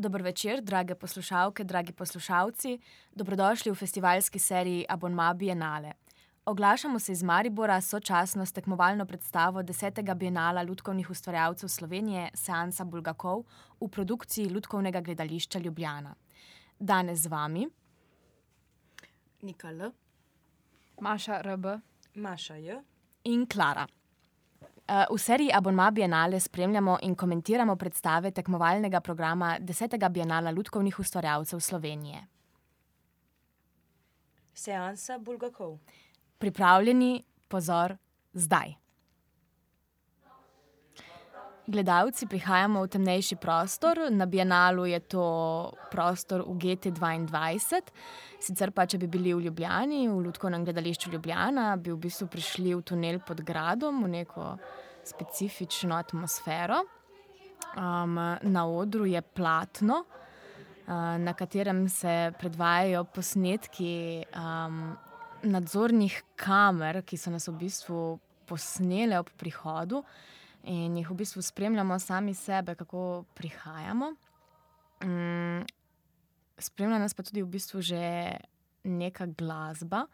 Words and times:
Dobro 0.00 0.24
večer, 0.24 0.60
drage 0.62 0.94
poslušalke, 0.94 1.64
dragi 1.64 1.92
poslušalci. 1.92 2.78
Dobrodošli 3.14 3.72
v 3.72 3.74
festivalski 3.74 4.38
seriji 4.38 4.86
Abonma 4.88 5.34
Bienale. 5.34 5.92
Oglašamo 6.44 6.98
se 6.98 7.12
iz 7.12 7.22
Maribora 7.22 7.80
sočasno 7.80 8.46
s 8.46 8.52
tekmovalno 8.52 9.06
predstavo 9.06 9.62
desetega 9.62 10.14
Bienala 10.14 10.62
lutkovnih 10.62 11.10
ustvarjalcev 11.10 11.68
Slovenije 11.68 12.30
Seansa 12.34 12.84
Bulgakov 12.84 13.44
v 13.80 13.88
produkciji 13.88 14.48
Lutkovnega 14.48 15.00
gledališča 15.00 15.58
Ljubljana. 15.58 16.14
Danes 16.78 17.18
z 17.18 17.26
vami 17.26 17.68
Nika 19.42 19.68
L, 19.68 19.92
Maša 21.00 21.42
RB. 21.42 21.66
Maša 22.14 22.56
J, 22.56 22.82
in 23.24 23.46
Klara. 23.46 23.86
Eh, 24.90 25.06
v 25.10 25.18
seriji 25.18 25.52
Abonma 25.52 25.90
Bienale 25.90 26.40
spremljamo 26.40 26.96
in 27.02 27.14
komentiramo 27.14 27.76
predstave 27.76 28.30
tekmovalnega 28.30 29.00
programa 29.00 29.58
desetega 29.60 30.08
Bienala 30.08 30.50
lutkovnih 30.50 30.98
ustvarjalcev 30.98 31.60
Slovenije. 31.60 32.26
Seansa 34.52 35.18
Bulgakov. 35.18 35.78
Pripravljeni, 36.38 37.24
pozor, 37.48 37.96
zdaj. 38.32 38.74
Gledalci 41.66 42.26
prihajamo 42.26 42.82
v 42.82 42.88
temnejši 42.88 43.36
prostor, 43.36 43.98
na 44.10 44.26
Bienalu 44.26 44.86
je 44.90 45.00
to 45.00 45.24
prostor 45.92 46.42
v 46.42 46.56
GT 46.56 46.90
dvaindvajset, 46.96 47.92
sicer 48.40 48.72
pa, 48.72 48.86
če 48.88 48.98
bi 48.98 49.06
bili 49.06 49.34
v 49.36 49.44
Ljubljani, 49.44 50.08
v 50.08 50.22
Lutkovnem 50.24 50.64
gledališču 50.64 51.12
Ljubljana, 51.12 51.76
bi 51.76 51.92
v 51.92 52.00
bistvu 52.00 52.30
prišli 52.32 52.72
v 52.74 52.80
tunel 52.82 53.20
pod 53.20 53.44
gradom, 53.44 54.00
v 54.04 54.08
neko 54.08 54.56
specifično 55.04 55.96
atmosfero. 55.96 56.80
na 58.42 58.66
odru 58.66 59.06
je 59.06 59.22
platno, 59.22 60.04
na 60.88 61.32
katerem 61.38 61.88
se 61.88 62.32
predvajajo 62.38 63.04
posnetki, 63.04 64.24
nadzornih 65.42 66.22
kamer, 66.36 67.02
ki 67.02 67.16
so 67.16 67.30
nas 67.30 67.46
v 67.48 67.54
bistvu 67.60 68.18
posnele 68.46 69.20
ob 69.20 69.30
prihodu 69.38 70.02
in 70.64 70.96
jih 70.96 71.10
v 71.10 71.14
bistvu 71.22 71.42
spremljamo 71.42 71.98
sami 71.98 72.34
sebe, 72.34 72.74
kako 72.74 73.24
prihajamo. 73.34 74.14
spremlja 76.58 76.98
nas 76.98 77.14
pa 77.14 77.22
tudi 77.22 77.42
v 77.42 77.48
bistvu 77.48 77.80
že 77.80 78.36
neka 78.84 79.26
glasba, 79.26 80.04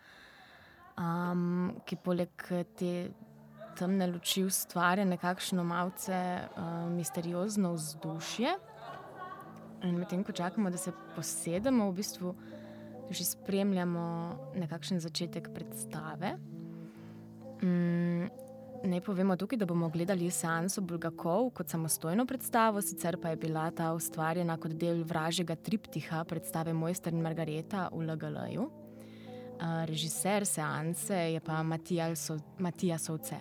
ki 1.87 1.97
poleg 2.03 2.31
te 2.79 3.11
temne 3.77 4.07
luči 4.09 4.45
ustvarja 4.47 5.05
nekakšno 5.05 5.65
malce, 5.65 6.49
misteriozno 6.95 7.75
vzdušje. 7.77 8.55
In 9.85 9.99
medtem 10.01 10.25
ko 10.25 10.33
čakamo, 10.33 10.71
da 10.71 10.79
se 10.79 10.93
posedemo, 11.17 11.91
v 11.91 11.95
bistvu 11.95 12.35
že 13.11 13.25
spremljamo 13.25 14.07
nekakšen 14.59 15.01
začetek 15.01 15.53
predstave. 15.55 16.35
Naj 18.87 19.01
povemo 19.01 19.37
tukaj, 19.37 19.59
da 19.59 19.67
bomo 19.67 19.89
gledali 19.89 20.31
Seanso 20.31 20.81
Bulgakov 20.81 21.51
kot 21.55 21.69
samostojno 21.69 22.27
predstavo, 22.27 22.83
sicer 22.83 23.19
pa 23.23 23.33
je 23.33 23.37
bila 23.37 23.71
ta 23.71 23.93
ustvarjena 23.95 24.57
kot 24.57 24.73
del 24.79 25.03
vražjega 25.05 25.57
triptiha 25.57 26.25
predstave 26.25 26.73
Mojster 26.73 27.15
in 27.15 27.23
Margareta 27.23 27.89
v 27.93 28.07
LGL-ju. 28.07 28.71
režiser 29.87 30.47
seanse 30.47 31.17
je 31.17 31.41
pa 31.41 31.63
Matija 31.63 32.99
Sovce. 32.99 33.37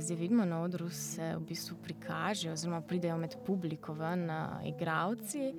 zdaj 0.00 0.16
vidimo, 0.16 0.44
na 0.44 0.62
odru 0.62 0.90
se 0.90 1.36
v 1.36 1.40
bistvu 1.40 1.76
prikažejo 1.82 2.52
oziroma 2.52 2.80
pridejo 2.80 3.16
med 3.18 3.36
publiko 3.46 3.92
ven, 3.92 4.30
igralci, 4.64 5.54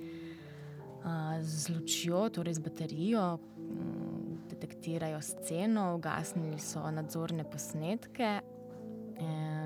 z 1.40 1.68
lučjo, 1.68 2.28
torej 2.28 2.54
z 2.54 2.58
baterijo, 2.58 3.38
detektirajo 4.56 5.20
sceno, 5.20 5.94
ugasnili 5.94 6.58
so 6.58 6.90
nadzorne 6.90 7.44
posnetke. 7.44 8.40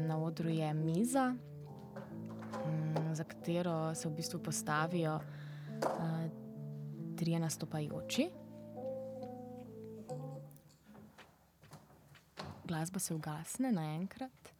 na 0.00 0.19
odru 0.19 0.48
je 0.48 0.75
miza, 0.75 1.34
za 3.12 3.25
katero 3.25 3.94
se 3.94 4.09
v 4.09 4.12
bistvu 4.12 4.42
postavijo, 4.42 5.20
trije 7.16 7.38
nastopajoči. 7.38 8.31
Glasba 12.65 12.98
se 12.98 13.15
ugasne 13.15 13.72
naenkrat, 13.72 14.53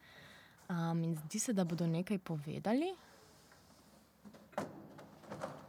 in 1.03 1.17
zdi 1.27 1.39
se, 1.39 1.53
da 1.53 1.65
bodo 1.65 1.87
nekaj 1.87 2.19
povedali. 2.19 2.95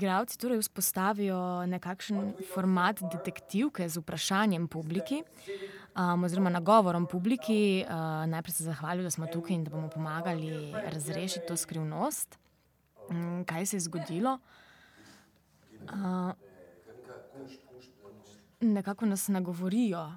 Igralci 0.00 0.38
torej 0.40 0.62
vzpostavijo 0.64 1.66
nekakšen 1.68 2.32
format 2.54 3.02
detektivke 3.12 3.84
z 3.88 4.00
vprašanjem 4.00 4.64
publiki, 4.68 5.18
oziroma 6.24 6.48
nagovorom 6.48 7.04
publiki, 7.06 7.84
najprej 8.32 8.54
se 8.54 8.64
zahvalijo, 8.64 9.04
da 9.04 9.10
smo 9.10 9.26
tukaj 9.28 9.54
in 9.58 9.64
da 9.64 9.70
bomo 9.70 9.90
pomagali 9.92 10.72
razrešiti 10.72 11.44
to 11.48 11.56
skrivnost. 11.56 12.38
kaj 13.46 13.66
se 13.66 13.76
je 13.76 13.80
zgodilo. 13.80 14.38
nekako 18.60 19.06
nas 19.06 19.28
nagovorijo. 19.28 20.12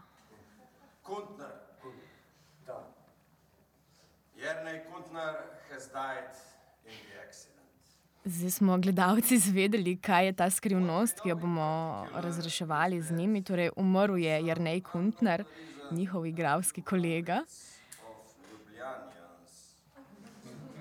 Zdaj 8.26 8.52
smo 8.52 8.78
gledalci 8.78 9.36
izvedeli, 9.42 9.98
kaj 9.98 10.26
je 10.26 10.34
ta 10.34 10.50
skrivnost, 10.50 11.20
ki 11.20 11.30
jo 11.30 11.36
bomo 11.36 12.06
razreševali 12.14 13.02
z 13.02 13.12
njimi, 13.12 13.44
torej 13.44 13.70
umrl 13.76 14.18
je 14.18 14.46
Jernej 14.46 14.82
Kuntner, 14.82 15.44
njihov 15.92 16.26
igralski 16.26 16.82
kolega. 16.82 17.44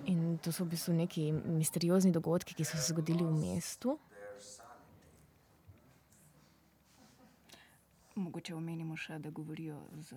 In 0.07 0.39
to 0.39 0.53
so 0.53 0.65
v 0.65 0.69
bistvu 0.69 0.95
neki 0.95 1.33
misteriozni 1.33 2.13
dogodki, 2.13 2.55
ki 2.55 2.65
so 2.65 2.77
se 2.77 2.93
zgodili 2.93 3.25
v 3.25 3.35
mestu. 3.35 3.99
Mogoče 8.15 8.55
omenimo 8.55 8.97
še, 8.97 9.19
da 9.19 9.31
govorijo 9.31 9.81
z 9.99 10.15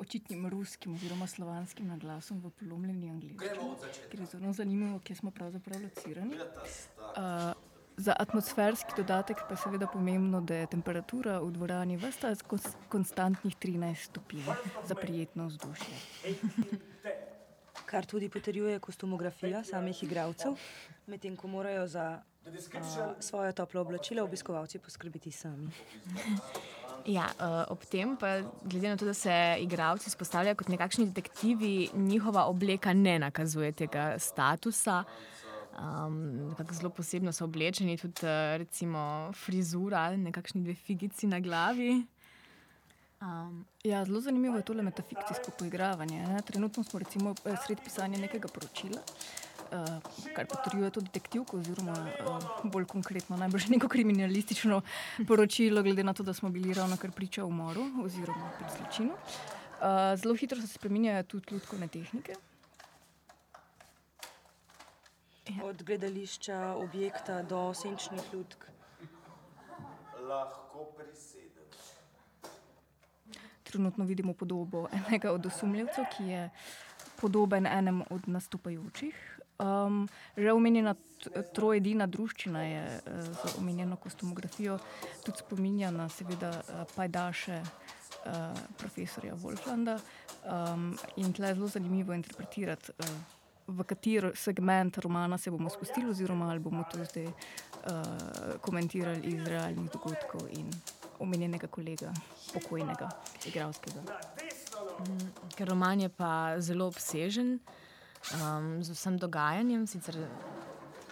očitnim 0.00 0.46
ruskim 0.48 0.94
oziroma 0.94 1.26
slovanskim 1.26 1.88
naglasom 1.88 2.40
v 2.40 2.50
polomljeni 2.50 3.10
angleščini, 3.10 3.76
kar 4.10 4.20
je 4.20 4.26
zelo 4.32 4.52
zanimivo, 4.52 4.98
kje 5.04 5.16
smo 5.16 5.30
pravzaprav 5.30 5.82
locirani. 5.82 6.40
za 8.00 8.14
atmosferski 8.18 8.92
dodatek 8.96 9.42
pa 9.48 9.54
je 9.54 9.60
seveda 9.64 9.86
pomembno, 9.86 10.40
da 10.40 10.54
je 10.54 10.66
temperatura 10.66 11.38
v 11.40 11.50
dvorani 11.52 11.96
ves 12.00 12.16
čas 12.20 12.40
konstantnih 12.88 13.56
trinajst 13.56 14.08
stopinj 14.10 14.48
za 14.88 14.94
prijetno 14.94 15.46
vzdušje. 15.46 15.96
Kar 17.90 18.06
tudi 18.06 18.28
potrjuje 18.28 18.78
kostumografija 18.78 19.64
samih 19.64 20.02
igralcev, 20.02 20.56
medtem 21.06 21.36
ko 21.36 21.48
morajo 21.48 21.86
za, 21.86 22.22
svoja 23.20 23.52
topla 23.52 23.80
oblačila 23.80 24.24
obiskovalci 24.24 24.78
poskrbeti 24.78 25.30
sami. 25.30 25.68
Ja, 27.06 27.26
ob 27.68 27.84
tem 27.88 28.16
pa, 28.16 28.40
glede 28.62 28.88
na 28.88 28.96
to, 28.96 29.06
da 29.08 29.14
se 29.14 29.32
igralci 29.60 30.10
vzpostavljajo 30.10 30.56
kot 30.56 30.68
nekakšni 30.68 31.06
detektivi, 31.06 31.90
njihova 31.94 32.44
obleka 32.44 32.92
ne 32.92 33.18
nakazuje 33.18 33.72
tega 33.72 34.18
statusa. 34.18 35.04
nekako 36.48 36.74
zelo 36.74 36.90
posebno 36.90 37.32
so 37.32 37.44
oblečeni, 37.44 37.96
tudi, 37.96 38.26
recimo 38.58 39.32
frizura, 39.32 40.16
nekakšni 40.16 40.62
dve 40.62 40.74
figici 40.74 41.26
na 41.26 41.40
glavi. 41.40 42.06
ja, 43.84 44.04
zelo 44.04 44.20
zanimivo 44.20 44.56
je 44.56 44.62
tole 44.62 44.82
metafikcijsko 44.82 45.50
poigravanje, 45.58 46.26
ne, 46.26 46.42
trenutno 46.42 46.84
smo 46.84 46.98
recimo 46.98 47.34
sredi 47.66 47.82
pisanja 47.84 48.18
nekega 48.18 48.48
poročila, 48.48 49.00
kar 50.34 50.46
potrjuje 50.46 50.90
to 50.90 51.00
detektivko 51.00 51.56
oziroma, 51.56 51.94
bolj 52.64 52.84
konkretno 52.84 53.36
najbrž 53.36 53.68
neko 53.68 53.88
kriminalistično 53.88 54.82
poročilo, 55.28 55.82
glede 55.82 56.04
na 56.04 56.14
to, 56.14 56.22
da 56.22 56.34
smo 56.34 56.50
bili 56.50 56.74
ravnokar 56.74 57.10
priča 57.10 57.44
umoru 57.44 57.86
oziroma 58.04 58.52
pač 58.58 58.78
zločinu. 58.78 59.16
zelo 60.16 60.34
hitro 60.34 60.60
se 60.60 60.66
spreminjajo 60.66 61.22
tudi 61.22 61.54
lutkovne 61.54 61.88
tehnike. 61.88 62.34
od 65.62 65.82
gledališča, 65.82 66.74
objekta 66.76 67.42
do 67.42 67.74
senčnih 67.74 68.20
ljudk. 68.32 68.64
Lahko 70.28 70.84
prisedem. 70.96 71.64
Trenutno 73.62 74.04
vidimo 74.04 74.32
podobo 74.32 74.88
enega 74.92 75.32
od 75.32 75.46
osumljivcev, 75.46 76.04
ki 76.16 76.24
je 76.24 76.50
podoben 77.20 77.66
enemu 77.66 78.04
od 78.10 78.28
nastopajočih. 78.28 79.39
Um, 79.60 80.08
že 80.36 80.52
omenjena 80.52 80.94
trojedina 81.52 82.06
družščina 82.08 82.62
je 82.64 82.84
uh, 82.86 83.24
za 83.28 83.50
omenjeno 83.58 83.96
kostumografijo 84.00 84.78
tudi 85.24 85.42
spominja 85.42 85.90
na 85.90 86.08
seveda 86.08 86.50
uh, 86.60 86.86
pajdaše 86.94 87.58
uh, 87.60 88.56
profesorja 88.78 89.34
Wolflanda 89.34 89.98
um, 90.44 90.94
in 91.16 91.32
tle 91.32 91.52
je 91.52 91.54
zelo 91.54 91.68
zanimivo 91.68 92.16
interpretirati, 92.16 92.92
uh, 92.98 93.06
v 93.70 93.84
katero 93.84 94.32
segment 94.34 94.98
romana 94.98 95.38
se 95.38 95.50
bomo 95.50 95.70
spustili 95.70 96.10
oziroma 96.10 96.50
ali 96.50 96.58
bomo 96.58 96.84
to 96.92 97.04
zdaj 97.04 97.26
uh, 97.26 97.32
komentirali 98.60 99.20
iz 99.34 99.44
realnih 99.46 99.90
dogodkov 99.92 100.48
in 100.50 100.70
omenjenega 101.18 101.66
kolega, 101.66 102.12
pokojnega, 102.54 103.08
igralskega. 103.46 104.00
Mm, 105.00 105.28
ker 105.56 105.68
roman 105.68 106.00
je 106.00 106.08
pa 106.08 106.60
zelo 106.60 106.86
obsežen 106.86 107.58
um, 108.34 108.84
z 108.84 108.90
vsem 108.92 109.18
dogajanjem, 109.18 109.86
sicer 109.86 110.16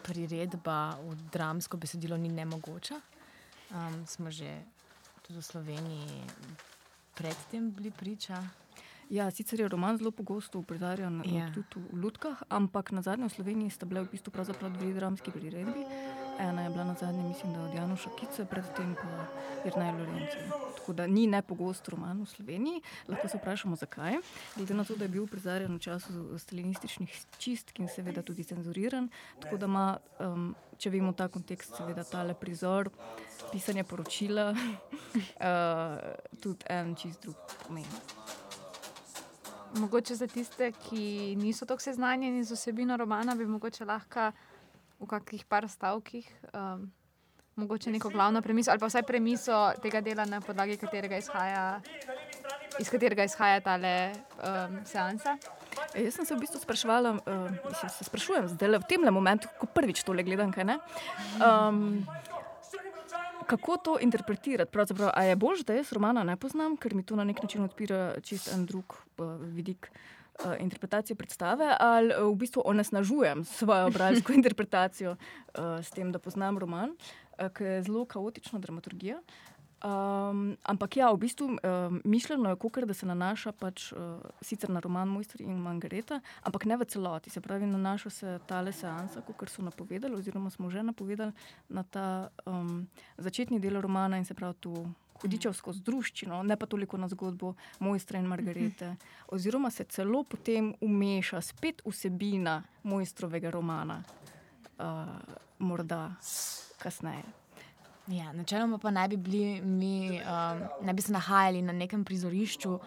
priredba 0.03 0.97
v 1.01 1.17
dramsko 1.33 1.77
besedilo 1.77 2.17
ni 2.17 2.29
nemogoča. 2.29 3.01
Um, 3.75 4.07
smo 4.07 4.31
že 4.31 4.49
tudi 5.27 5.39
v 5.39 5.45
Sloveniji 5.45 6.25
predtem 7.15 7.71
bili 7.71 7.91
priča. 7.91 8.41
Ja, 9.11 9.31
sicer 9.31 9.61
je 9.61 9.69
roman 9.69 9.97
zelo 9.99 10.11
pogosto 10.11 10.59
uprizarjan 10.59 11.25
ja. 11.25 11.49
tudi 11.53 11.81
v 11.81 11.97
Ludkah, 11.97 12.45
ampak 12.49 12.93
na 12.93 13.01
zadnje 13.03 13.29
v 13.29 13.37
Sloveniji 13.41 13.71
sta 13.73 13.89
bile 13.89 14.05
v 14.05 14.13
bistvu 14.13 14.33
dve 14.33 14.93
dramski 14.93 15.33
priredbi. 15.33 15.85
Ena 16.39 16.63
je 16.63 16.71
bila 16.71 16.85
na 16.85 16.95
zadnje, 16.95 17.23
mislim, 17.23 17.53
da 17.53 17.61
od 17.61 17.75
Jana 17.75 17.97
Šakice, 17.97 18.45
predtem 18.45 18.95
pa 18.95 19.27
Jrnaj 19.65 19.93
Lorenci. 19.93 20.37
Tako 20.77 20.93
da 20.93 21.07
ni 21.07 21.27
nepogost 21.27 21.89
roman 21.89 22.23
v 22.23 22.27
Sloveniji. 22.27 22.83
Lahko 23.09 23.29
se 23.29 23.39
vprašamo, 23.39 23.77
zakaj. 23.77 24.15
Glede 24.57 24.75
na 24.75 24.85
to, 24.85 24.97
da 24.97 25.05
je 25.05 25.09
bil 25.09 25.27
prizarjen 25.27 25.75
v 25.75 25.79
času 25.79 26.39
stalinističnih 26.39 27.25
čistk 27.39 27.79
in 27.79 27.89
seveda 27.89 28.23
tudi 28.23 28.45
cenzuriran. 28.45 29.09
Tako 29.41 29.57
da 29.57 29.67
ima, 29.67 29.97
um, 30.21 30.55
če 30.79 30.91
vemo 30.91 31.13
ta 31.13 31.29
kontekst, 31.29 31.75
seveda 31.77 32.05
tale 32.05 32.35
prizor, 32.35 32.91
pisanje 33.53 33.85
poročila, 33.85 34.53
uh, 34.53 34.61
tudi 36.43 36.65
en 36.71 36.95
čist 36.95 37.23
drug 37.23 37.37
pomen. 37.67 37.91
Mogoče 39.75 40.15
za 40.15 40.27
tiste, 40.27 40.73
ki 40.73 41.35
niso 41.37 41.67
tako 41.67 41.83
seznanjeni 41.83 42.45
z 42.45 42.53
osebino 42.53 42.97
romana, 42.97 43.35
bi 43.35 43.47
mogoče 43.47 43.85
lahko 43.85 44.31
v 44.99 45.07
kakih 45.07 45.45
par 45.47 45.69
stavkih, 45.69 46.27
um, 46.53 46.91
mogoče 47.57 47.91
neko 47.91 48.09
glavno 48.09 48.43
premiso 48.43 48.71
ali 48.71 48.81
pa 48.81 48.87
vsaj 48.87 49.03
premiso 49.03 49.73
tega 49.83 50.01
dela, 50.01 50.25
na 50.25 50.41
podlagi 50.41 50.77
katerega 50.77 51.19
izhaja, 51.19 51.81
iz 52.79 52.91
katerega 52.91 53.25
izhaja 53.25 53.61
ta 53.61 53.79
um, 53.79 54.79
seansa. 54.85 55.39
E, 55.95 56.05
jaz 56.05 56.15
sem 56.15 56.27
se 56.27 56.35
v 56.35 56.39
bistvu 56.39 56.61
sprašvala, 56.61 57.13
uh, 57.13 57.51
mislim, 57.69 57.91
se 57.91 58.05
sprašujem 58.05 58.49
zdaj 58.49 58.79
v 58.79 58.89
tem 58.89 59.07
momentu, 59.11 59.49
ko 59.59 59.67
prvič 59.67 60.03
tole 60.03 60.23
gledam. 60.23 60.53
Um, 61.39 62.07
kako 63.47 63.77
to 63.77 63.99
interpretirati? 64.01 64.73
Pravzaprav, 64.73 65.15
je 65.25 65.37
bolj, 65.37 65.65
da 65.67 65.75
jaz 65.75 65.93
romana 65.93 66.25
ne 66.25 66.37
poznam, 66.37 66.77
ker 66.77 66.95
mi 66.95 67.03
to 67.03 67.17
na 67.17 67.25
nek 67.25 67.43
način 67.43 67.65
odpira 67.65 68.21
čist 68.21 68.53
en 68.53 68.67
drug 68.67 68.99
uh, 69.19 69.39
vidik. 69.41 69.91
Uh, 69.91 70.18
interpretacije 70.59 71.17
predstave, 71.17 71.77
ali 71.81 72.15
uh, 72.15 72.33
v 72.33 72.37
bistvu 72.37 72.63
onesnažujem 72.65 73.45
svojo 73.45 73.91
bralsko 73.91 74.33
interpretacijo 74.39 75.11
uh, 75.11 75.83
s 75.83 75.91
tem, 75.91 76.13
da 76.13 76.19
poznam 76.19 76.59
roman, 76.59 76.91
uh, 76.91 77.49
ki 77.53 77.65
je 77.65 77.83
zelo 77.83 78.05
kaotična 78.05 78.59
dramaturgija. 78.59 79.21
Um, 79.79 80.57
ampak 80.67 80.97
ja, 80.99 81.07
v 81.15 81.23
bistvu 81.23 81.47
um, 81.47 82.01
mišljeno 82.05 82.51
je, 82.51 82.57
kukar, 82.57 82.87
da 82.87 82.95
se 82.95 83.07
nanaša 83.07 83.53
pač, 83.53 83.93
uh, 83.93 84.19
sicer 84.43 84.71
na 84.71 84.81
roman 84.83 85.09
Mojster 85.09 85.41
in 85.41 85.55
Margareta, 85.63 86.19
ampak 86.43 86.65
ne 86.67 86.77
v 86.77 86.85
celoti. 86.85 87.31
Se 87.31 87.41
pravi, 87.41 87.67
nanaša 87.67 88.11
se 88.11 88.39
ta 88.47 88.59
le 88.61 88.73
seansa, 88.75 89.23
kot 89.23 89.51
so 89.51 89.63
napovedali, 89.63 90.19
oziroma 90.19 90.51
smo 90.51 90.71
že 90.71 90.83
napovedali 90.83 91.33
na 91.69 91.83
ta 91.83 92.31
um, 92.47 92.89
začetni 93.19 93.61
del 93.63 93.79
romana 93.81 94.19
in 94.19 94.25
se 94.27 94.35
pravi 94.35 94.59
tu 94.59 94.75
hudičevsko 95.23 95.73
združčino, 95.73 96.43
ne 96.43 96.57
pa 96.57 96.67
toliko 96.67 96.97
na 96.97 97.09
zgodbo 97.09 97.55
Mojstra 97.79 98.19
in 98.19 98.27
Margarete. 98.27 98.95
Oziroma 99.29 99.71
se 99.71 99.85
celo 99.85 100.23
potem 100.25 100.75
umeša 100.81 101.41
spet 101.41 101.83
vsebina 101.87 102.63
Mojstrovega 102.83 103.51
romana, 103.51 104.03
uh, 104.79 104.85
morda 105.59 106.15
kasneje. 106.79 107.25
Ja, 108.09 108.33
načeloma 108.33 108.79
pa 108.79 108.91
naj 108.91 109.09
bi, 109.09 109.17
bili 109.17 109.61
mi, 109.61 110.21
um, 110.21 110.63
naj 110.81 110.95
bi 110.95 111.03
se 111.03 111.13
nahajali 111.13 111.63
na 111.63 111.73
nekem 111.73 112.05
prizorišču 112.05 112.79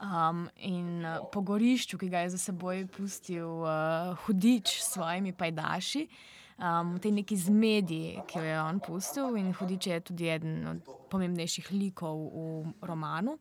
um, 0.00 0.48
in 0.56 1.04
uh, 1.04 1.26
pogorišču, 1.32 1.98
ki 1.98 2.08
ga 2.08 2.18
je 2.18 2.30
za 2.36 2.38
seboj 2.38 2.86
pustil 2.86 3.48
uh, 3.64 4.14
hudič 4.26 4.76
s 4.78 4.92
svojimi 4.92 5.32
pajdaši 5.32 6.06
um, 6.58 6.94
v 6.94 7.02
tej 7.02 7.12
neki 7.18 7.36
zmedi, 7.36 8.04
ki 8.26 8.38
jo 8.38 8.44
je 8.44 8.62
on 8.62 8.80
pustil. 8.80 9.36
In 9.36 9.52
hudič 9.58 9.86
je 9.86 10.00
tudi 10.00 10.30
eden 10.30 10.66
od 10.66 10.99
pomembnejših 11.10 11.72
likov 11.74 12.16
v 12.30 12.86
romanu. 12.86 13.38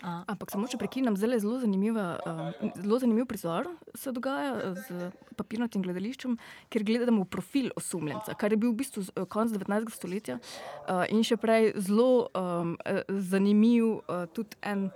A. 0.00 0.22
Ampak 0.32 0.48
samo 0.48 0.64
če 0.70 0.78
prekinem, 0.80 1.16
zelo, 1.20 1.36
zelo, 1.36 1.58
zelo 1.60 2.98
zanimiv 3.02 3.26
prizor 3.28 3.68
se 3.92 4.12
dogaja 4.16 4.72
z 4.88 5.10
papirnatim 5.36 5.84
gledališčem, 5.84 6.38
kjer 6.72 6.84
gledamo 6.88 7.26
profil 7.28 7.68
osumljenca, 7.76 8.32
kar 8.40 8.54
je 8.54 8.60
bil 8.62 8.72
v 8.72 8.80
bistvu 8.80 9.04
konec 9.28 9.52
19. 9.60 9.92
stoletja 9.92 10.38
in 11.12 11.20
še 11.26 11.36
prej 11.40 11.74
zelo 11.76 12.30
um, 12.32 12.76
zanimiv 13.28 14.00
tudi 14.36 14.56
en 14.64 14.88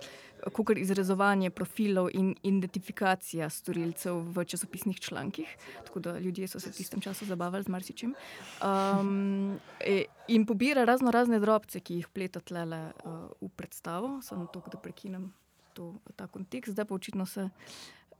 kukar 0.53 0.77
izrezovanje 0.77 1.49
profilov 1.49 2.09
in 2.13 2.35
identifikacija 2.43 3.49
storilcev 3.49 4.17
v 4.35 4.45
časopisnih 4.45 4.99
člankih. 4.99 5.57
Tako 5.85 5.99
da 5.99 6.19
ljudje 6.19 6.47
so 6.47 6.59
se 6.59 6.69
v 6.69 6.73
tistem 6.73 7.01
času 7.01 7.25
zabavali 7.25 7.63
z 7.63 7.67
marsičem. 7.67 8.13
Um, 8.61 9.59
e, 9.79 10.03
in 10.27 10.45
pobira 10.45 10.83
razno 10.85 11.11
razne 11.11 11.39
drobce, 11.39 11.79
ki 11.79 11.95
jih 11.95 12.07
pleta 12.07 12.39
tlele 12.39 12.91
uh, 13.05 13.13
v 13.41 13.49
predstavo, 13.55 14.21
samo 14.21 14.45
to, 14.45 14.61
da 14.71 14.77
prekinem 14.77 15.33
to, 15.73 15.95
ta 16.15 16.27
kontekst. 16.27 16.71
Zdaj 16.71 16.85
pa 16.85 16.95
očitno 16.95 17.25
se 17.25 17.49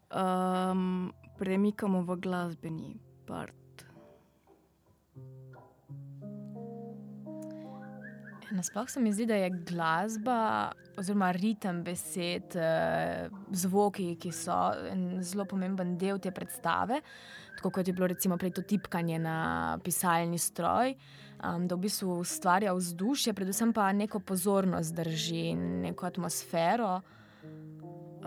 um, 0.09 1.13
premikamo 1.37 2.01
v 2.01 2.15
glasbeni 2.15 2.95
part. 3.25 3.64
Nasploh 8.51 8.89
se 8.89 8.99
mi 8.99 9.13
zdi, 9.13 9.25
da 9.25 9.35
je 9.35 9.49
glasba 9.49 10.71
oziroma 10.97 11.31
ritem 11.31 11.83
besed, 11.83 12.55
eh, 12.55 13.29
zvoki, 13.51 14.15
ki 14.15 14.31
so 14.31 14.57
zelo 15.19 15.45
pomemben 15.45 15.97
del 15.97 16.19
te 16.19 16.31
predstave, 16.31 17.01
tako 17.57 17.71
kot 17.71 17.87
je 17.87 17.93
bilo 17.93 18.07
recimo 18.07 18.37
prej 18.37 18.51
to 18.51 18.61
tipkanje 18.61 19.19
na 19.19 19.77
pisalni 19.83 20.37
stroj, 20.37 20.95
um, 21.43 21.67
da 21.67 21.75
v 21.75 21.79
bistvu 21.87 22.19
ustvarja 22.19 22.73
vzdušje, 22.73 23.33
predvsem 23.33 23.73
pa 23.73 23.91
neko 23.91 24.19
pozornost 24.19 24.95
drži, 24.95 25.55
neko 25.55 26.05
atmosfero. 26.05 27.01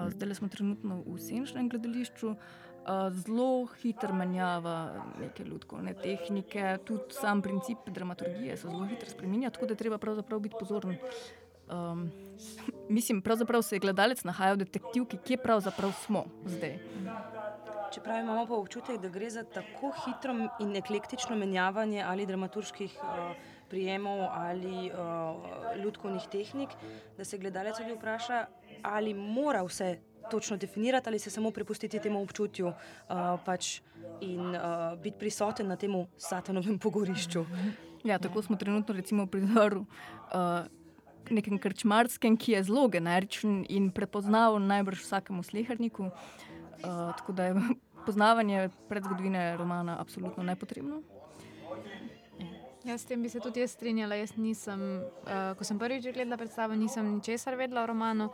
Zdaj 0.09 0.35
smo 0.35 0.49
trenutno 0.49 1.03
v 1.07 1.19
senčnem 1.19 1.69
gledališču. 1.69 2.37
Zelo 3.13 3.67
hitro 3.83 4.15
menjava 4.15 5.05
neke 5.21 5.45
ljudske 5.45 5.95
tehnike, 6.03 6.79
tudi 6.85 7.15
sam 7.21 7.43
princip 7.43 7.79
dramaturgije 7.87 8.57
se 8.57 8.69
zelo 8.69 8.87
hitro 8.87 9.11
spremenja, 9.11 9.51
tako 9.51 9.67
da 9.67 9.75
treba 9.75 9.99
pravzaprav 9.99 10.41
biti 10.41 10.57
pozoren 10.61 10.97
um, 11.71 12.11
mislim, 12.89 13.23
pravzaprav 13.23 13.63
se 13.63 13.77
je 13.77 13.81
gledalec 13.81 14.25
nahajal 14.25 14.57
v 14.57 14.65
detektivki, 14.65 15.19
kje 15.25 15.37
pravzaprav 15.37 15.93
smo 15.93 16.25
zdaj. 16.47 16.79
Čeprav 17.95 18.21
imamo 18.21 18.47
pa 18.47 18.55
občutek, 18.55 19.01
da 19.01 19.09
gre 19.09 19.31
za 19.31 19.43
tako 19.43 19.93
hitro 20.05 20.35
in 20.61 20.77
eklektično 20.77 21.37
menjavanje 21.37 22.03
ali 22.03 22.27
dramaturških 22.27 22.99
uh, 23.03 23.37
prijemov 23.69 24.21
ali 24.31 24.91
uh, 24.91 25.83
ljudkovnih 25.85 26.29
tehnik, 26.31 26.69
da 27.17 27.25
se 27.25 27.39
gledalec 27.39 27.77
tudi 27.77 27.93
vpraša, 27.93 28.47
ali 28.83 29.15
mora 29.15 29.63
vse 29.63 29.99
točno 30.31 30.57
definirati 30.57 31.09
ali 31.09 31.19
se 31.19 31.31
samo 31.31 31.51
prepustiti 31.51 32.01
temu 32.01 32.23
občutju 32.23 32.67
uh, 32.67 32.75
pač 33.45 33.81
in 34.21 34.55
uh, 34.55 34.99
biti 35.03 35.19
prisoten 35.19 35.69
na 35.69 35.77
tem 35.77 36.07
satanovem 36.17 36.79
pogorišču. 36.79 37.45
Ja, 38.05 38.19
tako 38.19 38.43
smo 38.43 38.57
trenutno 38.57 38.95
recimo 38.95 39.27
pri 39.27 39.41
prizoru. 39.41 39.87
Uh, 40.33 40.67
nekem 41.31 41.59
krčmarskem, 41.59 42.37
ki 42.37 42.53
je 42.53 42.63
zelo 42.71 42.89
generičen 42.89 43.65
in 43.69 43.91
prepoznav 43.91 44.59
najbrž 44.61 45.03
vsakemu 45.03 45.43
slehrniku. 45.43 46.05
Uh, 46.05 47.13
tako 47.19 47.33
da 47.33 47.45
je 47.45 47.55
poznavanje 48.07 48.69
predzgodovine 48.89 49.57
romana 49.57 50.01
absolutno 50.01 50.43
nepotrebno. 50.43 51.03
Ja, 52.85 52.99
s 52.99 53.05
tem 53.05 53.23
bi 53.23 53.29
se 53.29 53.41
tudi 53.41 53.61
jaz 53.61 53.75
strinjala. 53.75 54.15
Jaz 54.15 54.37
nisem, 54.37 54.81
uh, 55.03 55.53
ko 55.59 55.65
sem 55.65 55.79
prvič 55.79 56.07
gledala 56.15 56.37
predstavo, 56.37 56.75
nisem 56.75 57.15
ničesar 57.19 57.59
vedela 57.59 57.83
o 57.83 57.87
romanu. 57.87 58.31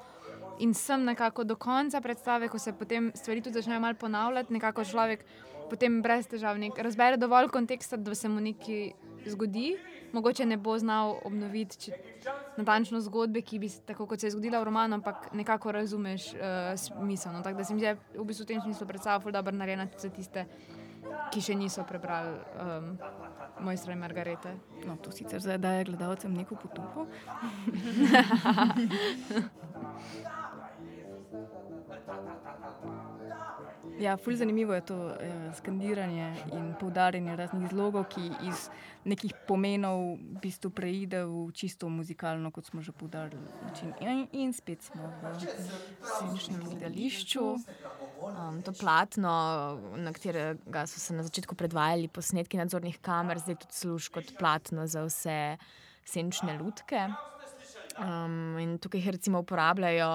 In 0.59 0.75
sem 0.75 1.05
nekako 1.05 1.45
do 1.45 1.57
konca 1.57 2.01
predstave, 2.01 2.49
ko 2.49 2.59
se 2.59 2.73
potem 2.73 3.13
stvari 3.15 3.43
tudi 3.43 3.55
začnejo 3.55 3.81
malo 3.81 3.95
ponavljati, 4.01 4.53
nekako 4.53 4.85
človek 4.85 5.25
potem 5.71 6.03
brez 6.03 6.27
težav 6.29 6.57
razbere 6.77 7.17
dovolj 7.17 7.49
konteksta, 7.49 7.97
da 7.97 8.15
se 8.15 8.29
mu 8.29 8.41
nekaj 8.41 8.93
zgodi. 9.27 9.77
Mogoče 10.13 10.47
ne 10.47 10.57
bo 10.57 10.79
znal 10.79 11.17
obnoviti 11.25 11.91
natančno 12.57 13.01
zgodbe, 13.01 13.43
ki 13.43 13.59
bi 13.59 13.69
se 13.69 13.81
tako 13.83 14.07
kot 14.07 14.21
se 14.21 14.27
je 14.27 14.31
zgodila 14.31 14.61
v 14.61 14.65
romanu, 14.65 14.95
ampak 14.95 15.33
nekako 15.33 15.73
razumeš 15.73 16.29
uh, 16.35 16.79
smisel. 16.79 17.33
No? 17.33 17.43
Tako 17.43 17.59
da 17.59 17.65
se 17.65 17.75
mi 17.75 17.81
zdi, 17.81 17.97
v 18.15 18.25
bistvu 18.25 18.45
v 18.45 18.47
tem 18.47 18.61
smislu 18.61 18.87
predstava 18.87 19.21
ful 19.21 19.33
dobro 19.33 19.57
narejena 19.57 19.89
za 19.99 20.11
tiste, 20.11 20.47
ki 21.33 21.41
še 21.41 21.55
niso 21.59 21.85
prebrali 21.89 22.37
um, 22.61 22.99
Mojstra 23.65 23.93
in 23.95 24.01
Margarete. 24.03 24.55
No, 24.87 24.97
to 24.97 25.11
sicer 25.15 25.41
zdaj 25.41 25.59
daje 25.59 25.85
gledalcem 25.91 26.35
neko 26.35 26.55
potuho. 26.59 27.07
Ja, 33.99 34.17
fulj 34.17 34.37
zanimivo 34.37 34.75
je 34.75 34.81
to 34.81 34.97
eh, 35.11 35.53
skandiranje 35.57 36.33
in 36.53 36.75
poudarjanje 36.81 37.37
raznih 37.37 37.69
zlogov, 37.71 38.09
ki 38.11 38.31
iz 38.49 38.69
nekih 39.05 39.35
pomenov 39.49 40.17
v 40.17 40.41
bistvu 40.43 40.71
preide 40.75 41.23
v 41.25 41.53
čisto 41.55 41.89
muzikalno, 41.89 42.51
kot 42.51 42.67
smo 42.67 42.83
že 42.83 42.93
poudarili. 42.93 43.47
In, 44.01 44.27
in 44.33 44.53
spet 44.53 44.83
smo 44.83 45.07
v 45.23 45.35
sceničnem 46.03 46.65
gledališču. 46.65 47.45
Um, 48.25 48.63
to 48.65 48.73
platno, 48.73 49.31
na 49.97 50.13
katerega 50.13 50.87
so 50.87 51.01
se 51.01 51.15
na 51.15 51.23
začetku 51.23 51.55
predvajali 51.55 52.09
posnetki 52.09 52.59
nadzornih 52.59 52.99
kamer, 52.99 53.39
zdaj 53.39 53.61
tudi 53.63 53.79
služi 53.79 54.11
kot 54.11 54.35
platno 54.39 54.87
za 54.87 55.05
vse 55.07 55.57
scenične 56.05 56.59
lutke. 56.59 57.07
Um, 57.95 58.59
in 58.59 58.79
tukaj 58.83 59.01
jih 59.01 59.15
recimo 59.15 59.45
uporabljajo 59.45 60.11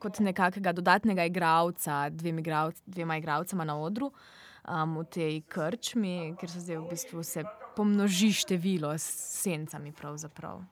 kot 0.00 0.20
nekakega 0.24 0.72
dodatnega 0.72 1.24
igralca, 1.28 2.08
dvema 2.10 3.18
igralcema 3.20 3.64
na 3.64 3.76
odru 3.80 4.10
um, 4.10 4.98
v 4.98 5.04
tej 5.12 5.40
krčmi, 5.48 6.34
ker 6.40 6.50
se 6.50 6.64
zdaj 6.64 6.80
v 6.80 6.90
bistvu 6.90 7.24
se 7.24 7.44
pomnoži 7.76 8.32
število 8.32 8.94
s 8.96 9.06
sencami. 9.44 9.92
Pravzaprav. 9.92 10.64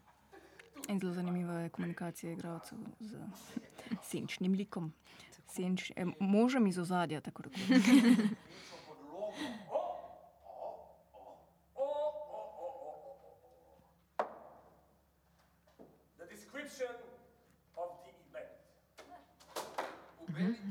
In 0.89 1.01
zelo 1.01 1.13
zanimiva 1.13 1.61
je 1.67 1.69
komunikacija 1.69 2.33
igralcev 2.33 2.79
z 3.01 3.21
senčnim 4.03 4.55
likom, 4.57 4.93
Senč, 5.49 5.91
eh, 5.97 6.05
možem 6.21 6.67
iz 6.67 6.79
ozadja. 6.79 7.21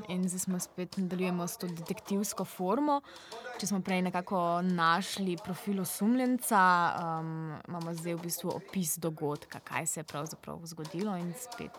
In 0.07 0.29
zdaj 0.29 0.35
smo 0.47 0.59
spet 0.59 0.97
nadaljujemo 0.97 1.47
s 1.47 1.57
to 1.57 1.67
detektivsko 1.67 2.45
formo. 2.45 3.01
Če 3.59 3.67
smo 3.67 3.81
prej 3.83 4.01
nekako 4.05 4.61
našli 4.63 5.35
profil 5.43 5.81
osumljenca, 5.83 6.61
um, 6.95 7.57
imamo 7.67 7.93
zdaj 7.93 8.15
v 8.15 8.23
bistvu 8.23 8.55
opis 8.55 8.95
dogodka, 8.97 9.59
kaj 9.59 9.87
se 9.91 9.99
je 9.99 10.07
pravzaprav 10.07 10.63
zgodilo, 10.71 11.17
in 11.19 11.33
spet 11.35 11.75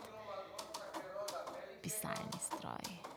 pisalni 1.82 2.42
stroj. 2.44 3.08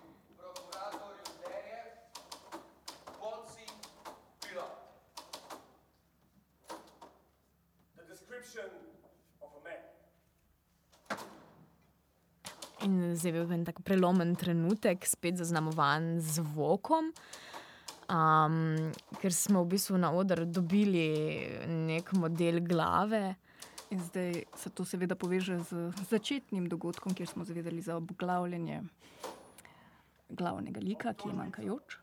In 12.81 13.15
zdaj 13.15 13.29
je 13.29 13.33
bil 13.35 13.53
en 13.53 13.65
tako 13.65 13.83
prelomen 13.85 14.33
trenutek, 14.35 15.05
spet 15.05 15.37
zaznamovan 15.37 16.15
z 16.17 16.39
zvokom, 16.39 17.11
um, 18.09 18.55
ker 19.21 19.35
smo 19.35 19.61
v 19.61 19.75
bistvu 19.75 19.99
na 20.01 20.09
oder 20.17 20.45
dobili 20.49 21.05
nek 21.69 22.13
model 22.17 22.61
glave. 22.65 23.35
In 23.91 24.01
zdaj 24.01 24.45
se 24.57 24.71
to 24.73 24.85
seveda 24.87 25.15
poveže 25.19 25.59
z 25.67 25.91
začetnim 26.09 26.69
dogodkom, 26.71 27.13
kjer 27.13 27.27
smo 27.29 27.45
zavedali 27.45 27.81
za 27.81 27.99
obglavljanje 27.99 28.81
glavnega 30.29 30.81
lika, 30.81 31.13
ki 31.13 31.29
je 31.29 31.37
manjkajoč. 31.37 32.00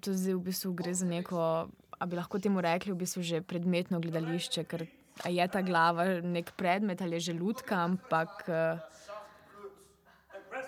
To 0.00 0.12
zdaj 0.12 0.34
v 0.34 0.42
bistvu 0.50 0.72
gre 0.76 0.94
za 0.94 1.06
neko, 1.08 1.68
a 2.00 2.06
bi 2.06 2.16
lahko 2.16 2.38
temu 2.38 2.60
rekli, 2.60 2.92
v 2.92 3.00
bistvu 3.00 3.22
že 3.22 3.40
predmetno 3.40 4.00
gledališče, 4.00 4.64
ker 4.64 4.86
je 5.28 5.46
ta 5.52 5.62
glava 5.62 6.20
nek 6.24 6.52
predmet 6.56 7.02
ali 7.02 7.18
je 7.18 7.30
že 7.30 7.32
ljudka, 7.32 7.76
ampak 7.84 8.44
uh, 8.48 8.80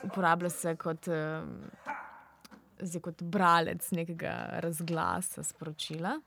uporablja 0.05 0.51
se 0.51 0.77
kot, 0.77 1.09
uh, 1.09 1.49
zdaj, 2.81 3.01
kot 3.01 3.23
bralec 3.23 3.91
nekega 3.93 4.61
razglasa 4.65 5.43
sporočila. 5.43 6.19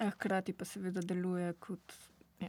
Eh, 0.00 0.10
hkrati 0.10 0.52
pa 0.52 0.64
seveda 0.64 1.00
deluje 1.00 1.52
kot 1.60 1.94
ja, 2.40 2.48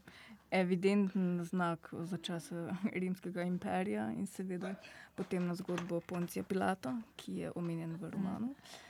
evidenten 0.51 1.43
znak 1.43 1.93
za 2.03 2.17
čas 2.17 2.51
rimskega 2.93 3.43
imperija 3.43 4.11
in 4.11 4.27
seveda 4.27 4.75
potem 5.15 5.47
na 5.47 5.55
zgodbo 5.55 5.99
Poncija 5.99 6.43
Pilata, 6.43 6.95
ki 7.15 7.37
je 7.43 7.51
omenjen 7.55 7.95
v 7.95 8.11
romanu. 8.11 8.51
Mm. 8.51 8.86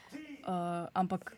Uh, 0.48 0.88
ampak 0.96 1.36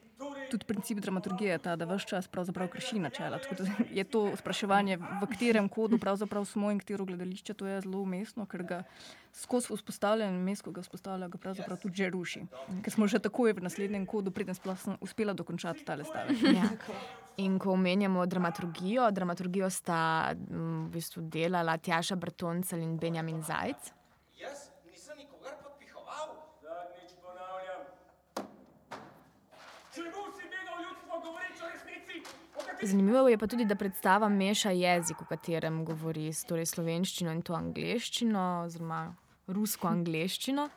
tudi 0.51 0.65
princip 0.65 0.99
dramaturgije 0.99 1.51
je 1.51 1.59
ta, 1.59 1.77
da 1.77 1.85
vse 1.85 2.07
čas 2.07 2.29
krši 2.71 2.99
načela. 2.99 3.39
Je 3.99 4.05
to 4.05 4.31
spraševanje, 4.37 4.97
v 4.97 5.27
katerem 5.27 5.69
kodu 5.69 5.99
smo 6.45 6.71
in 6.71 6.79
katero 6.79 7.05
gledališče, 7.05 7.55
to 7.55 7.67
je 7.67 7.81
zelo 7.81 8.01
umestno, 8.01 8.47
ker 8.47 8.63
ga 8.63 8.83
skozi 9.33 9.75
vzpostavljanje 9.77 10.37
in 10.37 10.45
mesto, 10.45 10.65
ko 10.65 10.71
ga 10.71 10.83
vzpostavlja, 10.83 11.29
ga 11.29 11.39
pravzaprav 11.39 11.79
tudi 11.79 11.97
že 11.97 12.11
ruši. 12.11 12.43
Ker 12.83 12.93
smo 12.93 13.07
že 13.07 13.19
takoj 13.19 13.53
v 13.53 13.63
naslednjem 13.63 14.07
kodu, 14.07 14.31
preden 14.31 14.55
sem 14.55 14.97
uspela 15.01 15.33
dokončati 15.33 15.85
ta 15.85 15.97
stavek. 16.05 16.39
Ja. 16.61 16.71
In 17.37 17.59
ko 17.59 17.73
omenjamo 17.73 18.27
dramaturgijo, 18.27 19.11
dramaturgijo 19.11 19.71
sta 19.71 20.35
v 20.35 20.91
bistvu 20.93 21.23
delala 21.23 21.79
Tjaša 21.79 22.17
Brtoncelj 22.17 22.83
in 22.83 22.99
Benjamin 22.99 23.43
Zajc. 23.43 24.00
Zanimivo 32.83 33.29
je 33.29 33.39
pa 33.39 33.47
tudi, 33.47 33.65
da 33.65 33.75
predstava 33.75 34.29
meša 34.29 34.71
jezik, 34.71 35.21
v 35.21 35.27
katerem 35.29 35.85
govori 35.85 36.31
torej 36.49 36.67
slovenščino 36.67 37.33
in 37.37 37.43
to 37.45 37.55
angliščino, 37.55 38.45
oziroma 38.65 39.01
rusko 39.53 39.89
angliščino. 39.89 40.69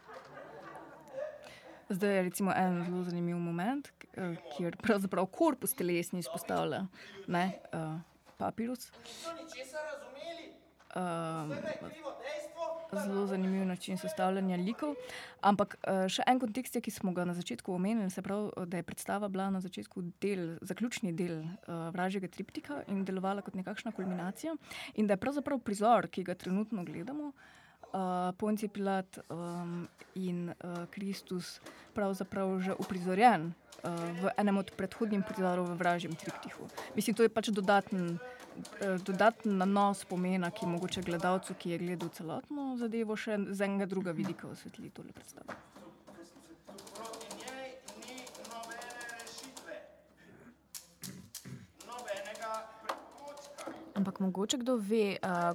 Zdaj 1.89 2.15
je 2.15 2.23
recimo 2.23 2.51
en 2.55 2.81
zelo 2.85 3.03
zanimiv 3.03 3.37
moment, 3.37 3.87
eh, 4.13 4.35
kjer 4.55 4.77
pravzaprav 4.81 5.27
korpus 5.31 5.73
telesni 5.73 6.19
izpostavlja 6.19 6.85
ne, 7.27 7.45
uh, 7.73 7.99
papirus. 8.37 8.91
Uh, 10.95 11.01
zelo 12.95 13.25
zanimiv 13.27 13.65
način 13.65 13.97
sestavljanja 13.97 14.57
likov. 14.57 14.95
Ampak 15.41 15.77
eh, 15.81 16.05
še 16.09 16.25
en 16.27 16.39
kontekst, 16.39 16.75
je, 16.75 16.81
ki 16.81 16.91
smo 16.91 17.13
ga 17.13 17.25
na 17.25 17.33
začetku 17.33 17.73
omenili, 17.73 18.09
se 18.11 18.21
pravi, 18.21 18.51
da 18.65 18.77
je 18.77 18.87
predstava 18.87 19.29
bila 19.29 19.49
na 19.49 19.61
začetku 19.61 20.03
del, 20.21 20.57
zaključni 20.61 21.13
del 21.13 21.41
uh, 21.41 21.89
vražjega 21.93 22.27
triptika 22.27 22.83
in 22.87 23.03
delovala 23.05 23.41
kot 23.41 23.55
nekakšna 23.55 23.91
kulminacija. 23.91 24.55
In 24.95 25.07
da 25.07 25.17
je 25.17 25.23
pravzaprav 25.23 25.59
prizor, 25.59 26.07
ki 26.07 26.23
ga 26.23 26.35
trenutno 26.35 26.83
gledamo, 26.83 27.31
uh, 27.93 28.33
Ponci 28.37 28.67
Pilat 28.67 29.19
um, 29.29 29.87
in 30.15 30.49
uh, 30.49 30.85
Kristus, 30.91 31.59
pravzaprav 31.93 32.59
že 32.59 32.73
uprizorjen 32.79 33.51
uh, 33.51 33.89
v 34.21 34.33
enem 34.37 34.57
od 34.57 34.71
predhodnih 34.77 35.25
prizorov 35.27 35.69
v 35.69 35.77
vražjem 35.77 36.15
triptiku. 36.15 36.67
Mislim, 36.95 37.15
to 37.15 37.23
je 37.23 37.29
pač 37.29 37.49
dodaten. 37.53 38.17
Eh, 38.17 38.42
dodaten 39.05 39.57
nanos 39.57 40.05
pomena, 40.05 40.51
ki 40.51 40.67
mogoče 40.67 41.01
gledalcu, 41.01 41.55
ki 41.59 41.75
je 41.75 41.77
gledal 41.77 42.09
celotno 42.09 42.73
zadevo, 42.77 43.15
še 43.15 43.37
z 43.49 43.67
enega 43.67 43.85
druga 43.89 44.11
vidika 44.11 44.47
osvetli 44.47 44.89
tole 44.89 45.13
predstavo. 45.13 45.55
Ampak 53.93 54.19
mogoče 54.19 54.57
kdo 54.57 54.75
ve, 54.75 55.17
uh, 55.21 55.53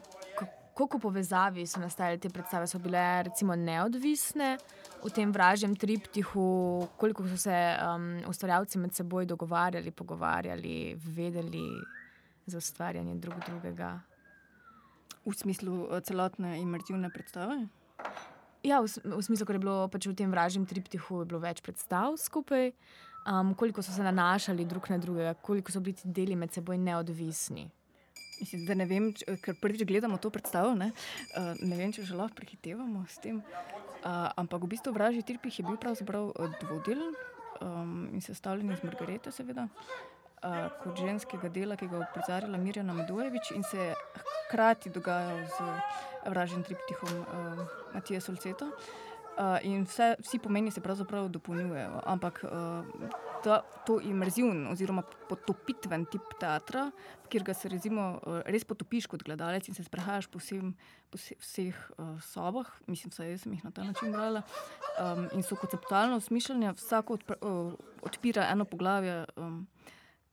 koliko 0.74 0.98
povezavi 0.98 1.66
so 1.66 1.80
nastajale 1.82 2.20
te 2.22 2.30
predstave, 2.30 2.66
so 2.70 2.78
bile 2.78 3.22
recimo 3.26 3.56
neodvisne 3.58 4.54
v 5.02 5.10
tem 5.14 5.32
vražjem 5.34 5.74
triptihu, 5.76 6.88
koliko 6.96 7.26
so 7.28 7.36
se 7.36 7.54
um, 7.54 8.12
ustvarjalci 8.30 8.78
med 8.78 8.94
seboj 8.94 9.26
dogovarjali, 9.26 9.90
pogovarjali, 9.90 10.94
vedeli 11.16 11.66
za 12.48 12.58
ustvarjanje 12.58 13.14
drug 13.20 13.38
drugega. 13.46 14.00
V 15.24 15.34
smislu 15.36 15.84
uh, 15.84 16.00
celotne 16.00 16.56
imerzivne 16.60 17.10
predstave? 17.12 17.66
Ja, 18.64 18.80
v, 18.82 18.88
v 18.88 19.22
smislu, 19.22 19.46
ker 19.46 19.58
je 19.58 19.62
bilo 19.62 19.86
pač 19.92 20.08
v 20.08 20.16
tem 20.18 20.30
vražjem 20.32 20.66
triptihu 20.66 21.22
več 21.38 21.60
predstav 21.62 22.16
skupaj, 22.18 22.72
um, 23.28 23.54
koliko 23.54 23.84
so 23.84 23.94
se 23.94 24.02
nanašali 24.02 24.66
drug 24.66 24.88
na 24.90 24.98
drugega, 24.98 25.34
koliko 25.34 25.72
so 25.72 25.82
bili 25.84 25.98
ti 26.00 26.08
deli 26.10 26.34
med 26.36 26.50
seboj 26.50 26.80
neodvisni. 26.80 27.68
Mislim, 28.38 28.66
da 28.66 28.74
ne 28.78 28.86
vem, 28.86 29.10
če, 29.14 29.36
ker 29.42 29.56
prvič 29.58 29.82
gledamo 29.86 30.18
to 30.22 30.30
predstavo. 30.30 30.74
Ne, 30.78 30.92
uh, 31.36 31.54
ne 31.60 31.78
vem, 31.78 31.92
če 31.94 32.06
že 32.06 32.18
lahko 32.18 32.38
prehitevamo 32.38 33.04
s 33.06 33.18
tem. 33.22 33.42
Uh, 33.98 34.30
ampak 34.38 34.62
v 34.62 34.74
bistvu 34.74 34.94
vražji 34.94 35.26
tripih 35.26 35.54
je 35.58 35.66
bil 35.66 35.78
pravzaprav 35.78 36.30
dvodelen 36.62 37.14
um, 37.60 38.08
in 38.14 38.22
sestavljen 38.22 38.70
iz 38.72 38.82
Margarete, 38.86 39.32
seveda, 39.34 39.66
uh, 40.42 40.68
kot 40.82 40.98
ženskega 40.98 41.48
dela, 41.48 41.76
ki 41.76 41.88
ga 41.88 41.96
je 41.96 42.06
uprizarjala 42.10 42.58
Mirjana 42.58 42.94
Medojevič 42.94 43.52
in 43.56 43.62
se 43.62 43.78
je 43.78 43.94
hkrati 44.22 44.90
dogajal 44.90 45.44
z 45.46 45.68
vražjim 46.30 46.62
triptihom 46.62 47.20
uh, 47.20 47.66
Matija 47.94 48.20
Solceta. 48.20 48.70
Uh, 49.38 49.54
in 49.62 49.84
vse, 49.86 50.16
vsi 50.18 50.38
pomeni 50.42 50.70
se 50.74 50.80
pravzaprav 50.80 51.28
dopolnjujejo. 51.30 52.00
Ampak 52.10 52.40
uh, 52.42 53.10
ta, 53.44 53.60
to 53.86 54.00
imerzivno, 54.02 54.72
oziroma 54.72 55.04
potopitven 55.28 56.08
tip 56.10 56.32
teatra, 56.40 56.88
kjer 57.30 57.44
ga 57.46 57.54
se 57.54 57.70
rezimo, 57.70 58.08
uh, 58.18 58.40
res 58.50 58.66
potopiš 58.66 59.06
kot 59.06 59.22
gledalec 59.22 59.68
in 59.70 59.78
se 59.78 59.84
sprehajaš 59.86 60.26
po, 60.32 60.42
vsem, 60.42 60.72
po 61.12 61.20
vse, 61.20 61.38
vseh 61.44 61.78
uh, 61.98 62.16
sobah, 62.32 62.66
mislim, 62.90 63.14
da 63.14 63.38
sem 63.38 63.54
jih 63.54 63.62
na 63.64 63.70
ta 63.70 63.86
način 63.86 64.10
brala, 64.12 64.42
um, 64.98 65.28
in 65.30 65.46
so 65.46 65.54
konceptualno 65.54 66.18
smišljene, 66.20 66.74
vsako 66.74 67.20
odpr, 67.20 67.38
uh, 67.38 67.72
odpira 68.02 68.48
eno 68.50 68.66
poglavje 68.66 69.22
um, 69.36 69.66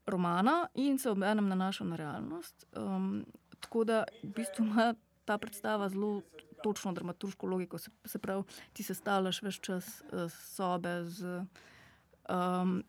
romana 0.05 0.67
in 0.73 0.97
se 0.97 1.09
ob 1.09 1.23
enem 1.23 1.47
nanaša 1.47 1.83
na 1.83 1.95
realnost. 1.95 2.65
Um, 2.77 3.25
tako 3.59 3.83
da 3.83 4.03
v 4.23 4.33
bistvu 4.35 4.65
ima 4.65 4.93
ta 5.25 5.37
predstava 5.37 5.89
zelo 5.89 6.21
točno 6.63 6.93
dramaturško 6.93 7.47
logiko. 7.47 7.77
Se, 7.77 7.91
se 8.05 8.19
pravi, 8.19 8.43
ti 8.73 8.83
se 8.83 8.93
stavljaš 8.93 9.41
več 9.41 9.59
čas 9.61 10.01
uh, 10.11 10.31
sobe 10.31 11.03
z 11.03 11.45
um, 12.29 12.83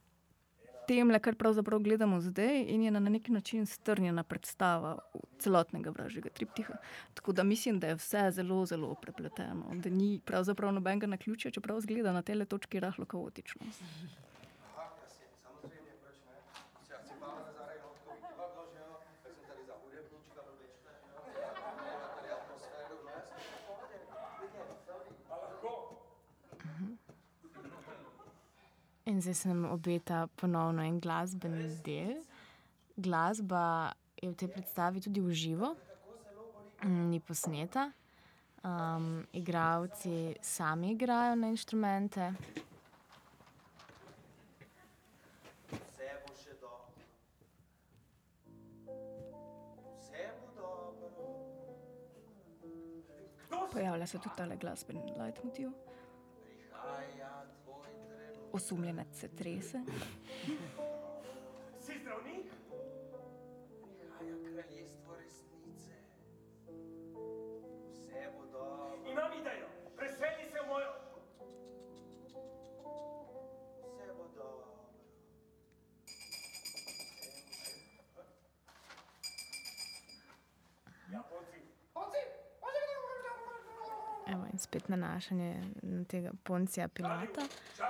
tem, 0.86 1.10
kar 1.20 1.34
pravzaprav 1.34 1.80
gledamo 1.82 2.20
zdaj, 2.20 2.62
in 2.68 2.82
je 2.82 2.90
na 2.90 3.00
neki 3.00 3.32
način 3.32 3.66
strnjena 3.66 4.22
predstava 4.22 4.98
celotnega 5.38 5.90
vražjega 5.90 6.30
triptiha. 6.30 6.78
Tako 7.14 7.32
da 7.32 7.42
mislim, 7.42 7.80
da 7.80 7.92
je 7.92 7.98
vse 7.98 8.30
zelo, 8.30 8.66
zelo 8.66 8.94
prepleteno, 8.94 9.72
da 9.82 9.90
ni 9.90 10.20
pravzaprav 10.24 10.72
nobenega 10.72 11.06
na 11.06 11.16
ključe, 11.16 11.50
čeprav 11.50 11.80
zgleda 11.80 12.12
na 12.12 12.22
tej 12.22 12.44
točki 12.44 12.80
rahlo 12.80 13.04
kaotično. 13.04 13.66
In 29.06 29.22
zdaj 29.22 29.34
se 29.34 29.48
nam 29.48 29.64
obeta 29.64 30.26
ponovno 30.26 30.82
en 30.82 31.00
glasbeni 31.00 31.68
del. 31.84 32.16
Glasba 32.96 33.92
je 34.22 34.30
v 34.30 34.34
tej 34.34 34.48
predstavi 34.50 35.00
tudi 35.00 35.22
v 35.22 35.30
živo, 35.30 35.76
ni 36.82 37.20
posneta. 37.20 37.92
Um, 38.66 39.22
igravci 39.32 40.34
sami 40.42 40.90
igrajo 40.90 41.36
na 41.38 41.54
inštrumente. 41.54 42.32
Pojavlja 53.72 54.06
se 54.06 54.18
tudi 54.18 54.34
ta 54.36 54.46
glasbeni 54.56 55.12
leitmotiv 55.18 55.70
osumljenec 58.56 59.06
se 59.12 59.28
trese. 59.28 59.78
Si 61.80 61.92
zdravnik? 62.00 62.46
Prihaja 63.98 64.36
kraljestvo 64.44 65.16
resnice. 65.16 65.94
Vse 67.92 68.30
bo 68.36 68.46
dobro. 68.52 69.10
Imam 69.12 69.32
idejo, 69.40 69.66
preseli 69.96 70.44
se 70.52 70.58
v 70.64 70.66
mojo. 70.68 70.92
Vse 73.84 74.12
bo 74.16 74.28
dobro. 74.36 74.66
Ja, 81.12 81.22
Evo, 84.26 84.46
in 84.52 84.58
spet 84.58 84.88
nanašanje 84.88 85.64
na 85.82 86.04
tega 86.04 86.30
Poncija 86.42 86.88
Pilata. 86.88 87.40
Časti 87.76 87.85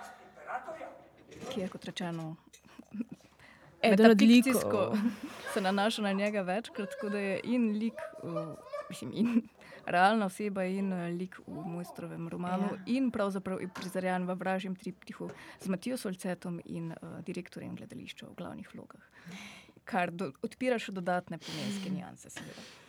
ki 1.56 1.64
je 1.64 1.72
kot 1.72 1.84
rečeno. 1.84 2.36
Metafiziko 3.82 4.96
se 5.54 5.60
nanaša 5.60 6.02
na 6.02 6.12
njega 6.12 6.42
večkrat, 6.42 6.90
tako 6.90 7.08
da 7.08 7.18
je 7.18 7.40
in 7.44 7.70
lik, 7.78 8.00
uh, 8.22 8.56
mislim, 8.88 9.12
in 9.14 9.42
realna 9.86 10.26
oseba, 10.26 10.64
in 10.64 10.92
uh, 10.92 11.08
lik 11.18 11.38
v 11.46 11.64
mojstrovem 11.66 12.28
romanu, 12.28 12.68
ja. 12.72 12.82
in 12.86 13.10
pravzaprav 13.10 13.60
je 13.60 13.68
prizorjen 13.74 14.26
v 14.26 14.34
vražjem 14.34 14.76
triptihu 14.76 15.30
z 15.60 15.68
Matijo 15.68 15.96
Solcetom 15.96 16.60
in 16.64 16.92
uh, 16.92 17.20
direktorjem 17.24 17.76
gledališča 17.76 18.26
v 18.26 18.34
glavnih 18.36 18.74
vlogah. 18.74 19.12
Kar 19.84 20.10
do, 20.10 20.32
odpira 20.42 20.78
še 20.82 20.92
dodatne 20.92 21.38
pomenske 21.38 21.92
nianse, 21.96 22.30
seveda. 22.30 22.85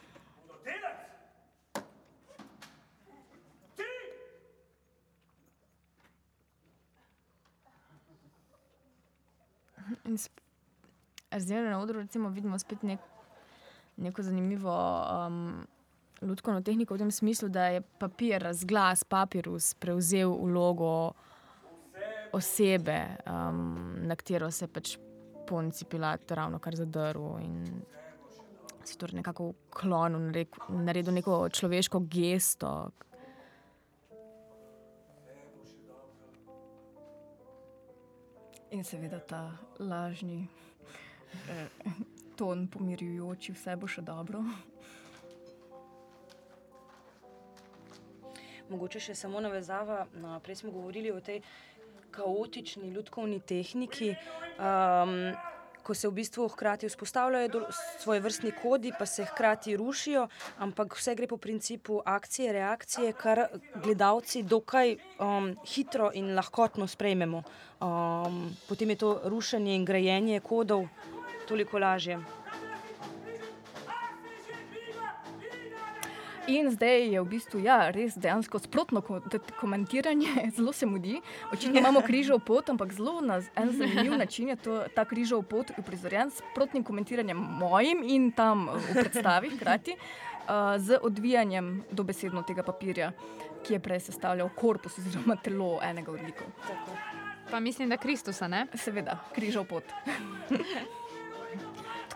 Zdaj 11.39 11.63
na 11.69 11.80
odru 11.80 12.00
recimo, 12.00 12.30
vidimo 12.30 12.60
spet 12.60 12.84
nek, 12.84 13.00
neko 13.97 14.23
zanimivo 14.23 14.73
um, 15.28 15.67
ljudsko 16.21 16.62
tehniko 16.62 16.95
v 16.95 16.97
tem 16.97 17.12
smislu, 17.12 17.50
da 17.50 17.67
je 17.67 17.82
papir, 18.00 18.41
razglas, 18.41 19.04
papirus 19.04 19.73
prevzel 19.73 20.34
vlogo 20.34 21.12
osebe, 22.34 22.97
um, 23.26 23.95
na 24.08 24.15
katero 24.15 24.52
se 24.52 24.67
pač 24.67 24.97
ponci 25.47 25.86
pilat 25.86 26.32
ravno 26.32 26.60
kar 26.60 26.76
zadrl 26.76 27.38
in 27.39 27.63
si 28.84 28.97
torej 28.97 29.19
nekako 29.19 29.52
vklonil, 29.69 30.45
naredil 30.69 31.13
neko 31.13 31.50
človeško 31.50 32.00
gesto. 32.08 32.89
In 38.71 38.84
seveda 38.84 39.19
ta 39.19 39.41
lažni 39.80 40.47
ton, 42.38 42.68
pomirjujoči, 42.68 43.56
vse 43.58 43.76
bo 43.76 43.90
še 43.90 44.04
dobro. 44.06 44.44
Mogoče 48.68 49.00
še 49.00 49.16
samo 49.16 49.42
navezava, 49.42 50.06
no, 50.22 50.38
prej 50.44 50.62
smo 50.62 50.74
govorili 50.76 51.12
o 51.12 51.22
tej 51.24 51.42
kaotični 52.12 52.92
ljudkovni 52.94 53.40
tehniki. 53.40 54.16
Um, 54.60 55.36
Ko 55.88 55.96
se 55.96 56.10
v 56.10 56.18
bistvu 56.18 56.50
hkrati 56.52 56.90
vzpostavljajo 56.90 57.62
svoje 58.02 58.20
vrstni 58.20 58.50
kodi, 58.52 58.90
pa 59.00 59.06
se 59.08 59.24
hkrati 59.24 59.78
rušijo, 59.80 60.26
ampak 60.60 60.98
vse 61.00 61.13
gre 61.16 61.30
po 61.32 61.38
principu 61.40 62.02
akcije, 62.04 62.52
reakcije, 62.52 63.13
kar 63.16 63.46
gledalci 63.86 64.42
dokaj 64.44 64.98
um, 65.24 65.54
hitro 65.63 66.10
in 66.12 66.34
lahkotno 66.36 66.90
sprejmemo. 66.92 67.40
Um, 67.80 68.42
potem 68.68 68.92
je 68.92 69.00
to 69.06 69.13
rušenje 69.32 69.78
in 69.80 69.88
grajenje 69.88 70.42
kodov 70.44 70.90
toliko 71.47 71.79
lažje. 71.79 72.19
In 76.47 76.71
zdaj 76.71 77.12
je 77.12 77.19
v 77.19 77.27
bistvu 77.27 77.60
ja, 77.60 77.91
res 77.91 78.15
dejansko 78.15 78.60
sprotno 78.63 79.01
komentiranje, 79.60 80.31
zelo 80.55 80.71
se 80.71 80.88
mudi. 80.88 81.19
Očitno 81.51 81.79
imamo 81.79 82.01
križov 82.01 82.39
pot, 82.47 82.69
ampak 82.71 82.93
zelo 82.95 83.19
na 83.21 83.41
en 83.55 83.71
zanimiv 83.75 84.15
način 84.17 84.53
je 84.53 84.55
to, 84.55 84.77
ta 84.95 85.03
križov 85.05 85.43
pot 85.43 85.73
uprizorjen 85.77 86.31
s 86.31 86.39
sprotnim 86.39 86.83
komentiranjem 86.88 87.38
mojim 87.38 88.03
in 88.03 88.31
tam 88.31 88.69
v 88.71 88.93
predstavi, 88.93 89.51
hkrati 89.57 89.97
uh, 89.97 90.79
z 90.79 90.99
odvijanjem 91.03 91.83
dobesedno 91.91 92.45
tega 92.47 92.63
papirja, 92.63 93.12
ki 93.67 93.75
je 93.75 93.83
prej 93.83 93.99
sestavljal 94.07 94.49
korpus 94.55 94.97
oziroma 95.03 95.36
telo 95.43 95.81
enega 95.83 96.15
od 96.15 96.23
likov. 96.23 96.47
Pa 97.51 97.60
mislim, 97.60 97.89
da 97.89 97.97
Kristusa, 97.97 98.47
ne? 98.47 98.67
Seveda, 98.75 99.19
križov 99.36 99.67
pot. 99.67 99.83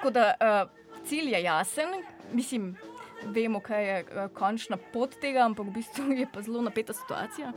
Tako 0.01 0.13
da 0.17 0.33
uh, 0.33 0.69
cilj 1.05 1.29
je 1.29 1.43
jasen, 1.43 1.89
mislim, 2.33 2.71
vemo, 3.25 3.59
kaj 3.61 3.85
je 3.85 3.97
uh, 4.03 4.31
končna 4.33 4.79
pot 4.93 5.13
tega, 5.21 5.43
ampak 5.45 5.67
v 5.67 5.75
bistvu 5.75 6.15
je 6.17 6.25
pa 6.25 6.41
zelo 6.41 6.63
napeta 6.65 6.93
situacija. 6.93 7.51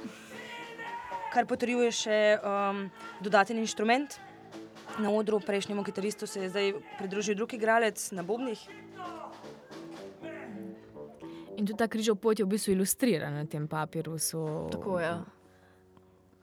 Kar 1.32 1.48
potrjuje 1.48 1.88
še 1.96 2.18
um, 2.44 2.82
dodaten 3.24 3.56
inštrument, 3.62 4.18
na 5.00 5.08
odru, 5.10 5.40
prejšnjemu 5.40 5.86
kitaristu 5.88 6.28
se 6.28 6.42
je 6.42 6.50
zdaj 6.52 6.68
pridružil 6.98 7.34
drugi 7.34 7.56
igralec 7.56 8.10
na 8.12 8.22
Bobnih. 8.22 8.60
In 11.56 11.64
tudi 11.64 11.78
ta 11.80 11.88
križov 11.88 12.20
pot 12.20 12.38
je 12.38 12.44
v 12.44 12.52
bistvu 12.52 12.76
ilustriran 12.76 13.40
na 13.40 13.48
tem 13.48 13.64
papirusu. 13.68 14.68
Tako 14.68 15.00
je. 15.00 15.16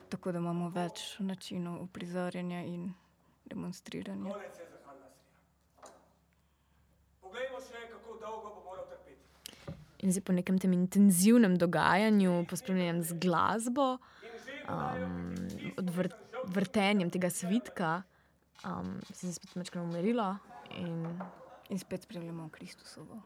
Tako 0.09 0.33
da 0.33 0.41
imamo 0.41 0.73
več 0.73 1.21
načinov 1.21 1.83
uprizarjanja 1.85 2.65
in 2.65 2.89
demonstriranja. 3.45 4.33
In 10.01 10.09
zdaj 10.09 10.23
po 10.25 10.33
nekem 10.33 10.57
tem 10.57 10.73
intenzivnem 10.73 11.57
dogajanju, 11.61 12.45
pospremljenem 12.49 13.03
z 13.05 13.13
glasbo, 13.21 13.97
um, 14.65 15.35
odvr 15.77 16.09
vrtenjem 16.49 17.11
tega 17.13 17.29
svitka, 17.29 18.01
um, 18.65 18.97
se 19.13 19.27
je 19.27 19.33
spet 19.37 19.55
nekaj 19.55 19.81
umirilo. 19.81 20.35
In... 20.77 21.05
in 21.69 21.79
spet 21.79 22.03
spremljamo 22.03 22.49
Kristusovo. 22.49 23.21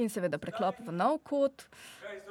In 0.00 0.08
seveda 0.08 0.38
preklop 0.40 0.80
v 0.86 0.94
nov 0.96 1.18
kot. 1.28 1.66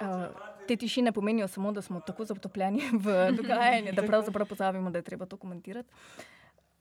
Uh, 0.01 0.25
te 0.67 0.75
tišine 0.79 1.11
pomenijo 1.11 1.47
samo, 1.47 1.71
da 1.71 1.81
smo 1.81 1.99
tako 2.01 2.25
zatopljeni 2.25 2.89
v 2.93 3.15
dogajanje, 3.37 3.91
da 3.91 4.03
pravzaprav 4.03 4.47
pozabimo, 4.47 4.89
da 4.89 4.99
je 4.99 5.07
treba 5.07 5.25
to 5.25 5.37
komentirati. 5.37 5.89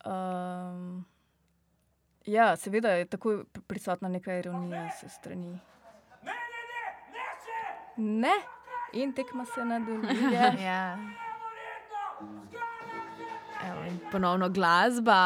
Um, 0.05 1.05
ja, 2.27 2.57
seveda 2.57 2.91
je 2.91 3.05
tako 3.05 3.45
prisotna 3.67 4.09
neka 4.09 4.39
ironija 4.39 4.89
s 4.91 5.13
strani. 5.19 5.59
Ne, 7.97 8.35
in 8.93 9.13
tekma 9.13 9.45
se 9.45 9.65
nadaljuje. 9.65 10.53
Ja. 10.65 10.99
Evo, 13.69 13.81
ponovno 14.11 14.49
glasba. 14.49 15.19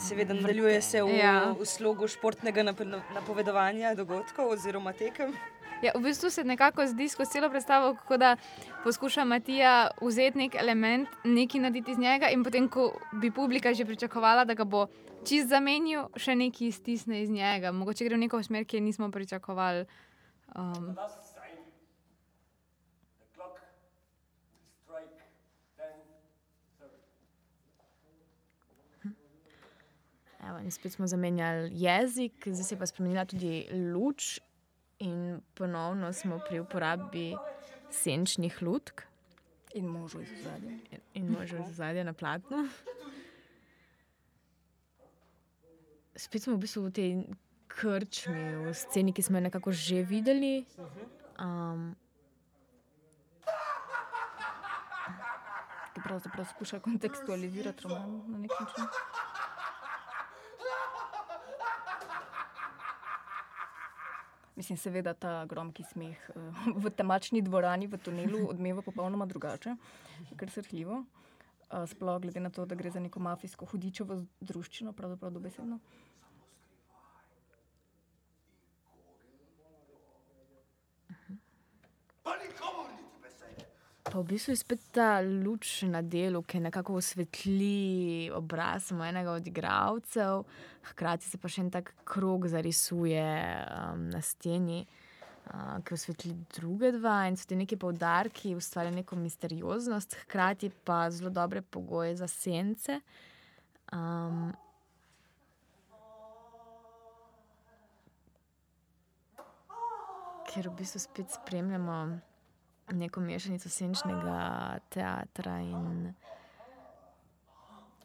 Seveda 0.00 0.34
nadaljuje 0.34 0.82
se 0.82 1.02
v, 1.02 1.08
Ja. 1.16 1.52
v 1.52 1.64
slogu 1.64 2.08
športnega 2.08 2.62
napo- 2.62 2.84
napovedovanja 3.14 3.94
dogodkov 3.94 4.48
oziroma 4.48 4.92
tekem. 4.92 5.34
Ja, 5.82 5.92
v 5.94 6.00
bistvu 6.00 6.30
se 6.30 6.44
nekako 6.44 6.86
zdi 6.86 7.08
skozi 7.08 7.30
celo 7.30 7.50
predstavo, 7.50 7.96
kot 8.08 8.20
da 8.20 8.36
poskuša 8.84 9.24
Matija 9.24 9.72
vzeti 10.00 10.38
nek 10.38 10.54
element, 10.54 11.08
nekaj 11.24 11.60
narediti 11.60 11.90
iz 11.90 11.98
njega, 11.98 12.28
in 12.28 12.44
potem, 12.44 12.68
ko 12.68 12.86
bi 13.12 13.30
publika 13.30 13.74
že 13.74 13.84
pričakovala, 13.84 14.44
da 14.44 14.54
ga 14.54 14.64
bo 14.64 14.86
čist 15.22 15.48
zamenil, 15.48 16.08
še 16.16 16.34
nekaj 16.34 16.68
iztisne 16.68 17.22
iz 17.22 17.30
njega. 17.30 17.72
Mogoče 17.72 18.04
gre 18.04 18.16
v 18.16 18.20
neko 18.20 18.42
smer, 18.42 18.64
ki 18.64 18.76
je 18.76 18.80
nismo 18.82 19.10
pričakovali. 19.10 19.84
Um, 20.54 20.96
Evo, 30.44 30.58
in 30.58 30.70
spet 30.70 30.92
smo 30.92 31.06
zamenjali 31.06 31.70
jezik, 31.72 32.32
zdaj 32.46 32.64
se 32.64 32.74
je 32.74 32.78
pa 32.78 32.86
spremenila 32.86 33.24
tudi 33.24 33.64
luč, 33.92 34.40
in 35.00 35.16
ponovno 35.54 36.12
smo 36.12 36.38
pri 36.40 36.60
uporabi 36.60 37.34
senčnih 37.90 38.62
lutk 38.62 39.02
In 39.74 39.86
možo 39.86 40.20
iz 40.20 40.28
zadnje. 40.42 40.78
in- 40.90 41.00
in 41.14 41.28
možno 41.30 41.64
zadje 41.70 42.04
na 42.04 42.12
platnu. 42.12 42.68
Spet 46.16 46.42
smo 46.42 46.54
v 46.54 46.58
bistvu 46.58 46.82
v 46.82 46.92
tej 46.92 47.10
krčmi, 47.68 48.34
v 48.56 48.72
sceni, 48.72 49.12
ki 49.12 49.22
smo 49.22 49.36
jo 49.36 49.42
nekako 49.42 49.72
že 49.72 50.02
videli. 50.04 50.64
Um, 51.36 51.96
Ki 55.90 56.00
pravzaprav 56.00 56.46
skuša 56.46 56.80
kontekstualizirati 56.80 57.82
roman 57.82 58.22
na 58.28 58.38
nek 58.38 58.50
način. 58.52 58.84
Mislim, 64.56 64.78
seveda 64.78 65.14
ta 65.14 65.44
gromki 65.50 65.82
smeh 65.82 66.30
eh, 66.30 66.64
v 66.84 66.90
temačni 66.90 67.42
dvorani, 67.42 67.86
v 67.90 67.98
tunelu, 67.98 68.46
odmeva 68.48 68.82
popolnoma 68.82 69.26
drugače, 69.26 69.76
kar 70.36 70.50
srhljivo. 70.50 71.04
Eh, 71.70 71.86
Sploh 71.86 72.20
glede 72.22 72.40
na 72.40 72.50
to, 72.50 72.66
da 72.66 72.74
gre 72.74 72.90
za 72.90 73.00
neko 73.00 73.20
mafijsko 73.20 73.66
hudičevo 73.66 74.22
druščino, 74.40 74.92
pravzaprav 74.92 75.32
dobesedno. 75.32 75.78
Pa 82.22 82.36
nikomor 82.36 82.86
niti 82.92 83.18
besede. 83.22 83.66
Pa 84.14 84.20
v 84.22 84.30
bistvu 84.30 84.52
je 84.54 84.62
spet 84.62 84.82
ta 84.94 85.18
luč 85.18 85.82
na 85.90 85.98
delu, 85.98 86.38
ki 86.46 86.60
nekako 86.62 87.00
osvetli 87.00 88.30
obraz 88.30 88.86
samo 88.86 89.02
enega 89.02 89.32
od 89.34 89.46
igralcev, 89.50 90.44
hkrati 90.86 91.26
se 91.26 91.38
pa 91.42 91.48
še 91.50 91.64
en 91.64 91.70
tak 91.74 91.90
krog 92.06 92.46
zarisuje 92.46 93.24
um, 93.26 94.04
na 94.14 94.20
steni. 94.22 94.84
Uh, 95.50 95.80
ki 95.82 95.96
osvetli 95.96 96.30
druge 96.54 96.92
dva, 96.94 97.24
in 97.26 97.34
so 97.36 97.48
ti 97.50 97.58
neki 97.58 97.74
poudarki, 97.76 98.54
ustvarja 98.54 98.92
neko 98.94 99.18
misterioznost, 99.18 100.14
hkrati 100.22 100.70
pa 100.86 101.08
zelo 101.10 101.32
dobre 101.34 101.60
pogoje 101.60 102.14
za 102.16 102.28
sence. 102.30 103.00
Um, 103.90 104.54
ker 110.52 110.70
v 110.70 110.76
bistvu 110.78 111.02
spet 111.02 111.34
spremljamo 111.34 111.98
neko 112.92 113.20
mešanico 113.20 113.68
senčnega 113.68 114.38
teatra 114.88 115.58
in 115.60 116.14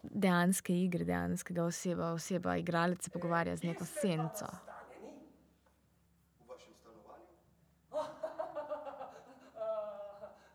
dejanske 0.03 0.73
igre, 0.73 1.05
dejanskega 1.05 1.63
oseba. 1.63 2.11
Oseba, 2.11 2.55
igralec 2.57 3.03
se 3.03 3.09
pogovarja 3.09 3.55
z 3.55 3.63
neko 3.63 3.85
senco. 3.85 4.47
Vašem 6.47 6.73
stanovanju? 6.79 7.27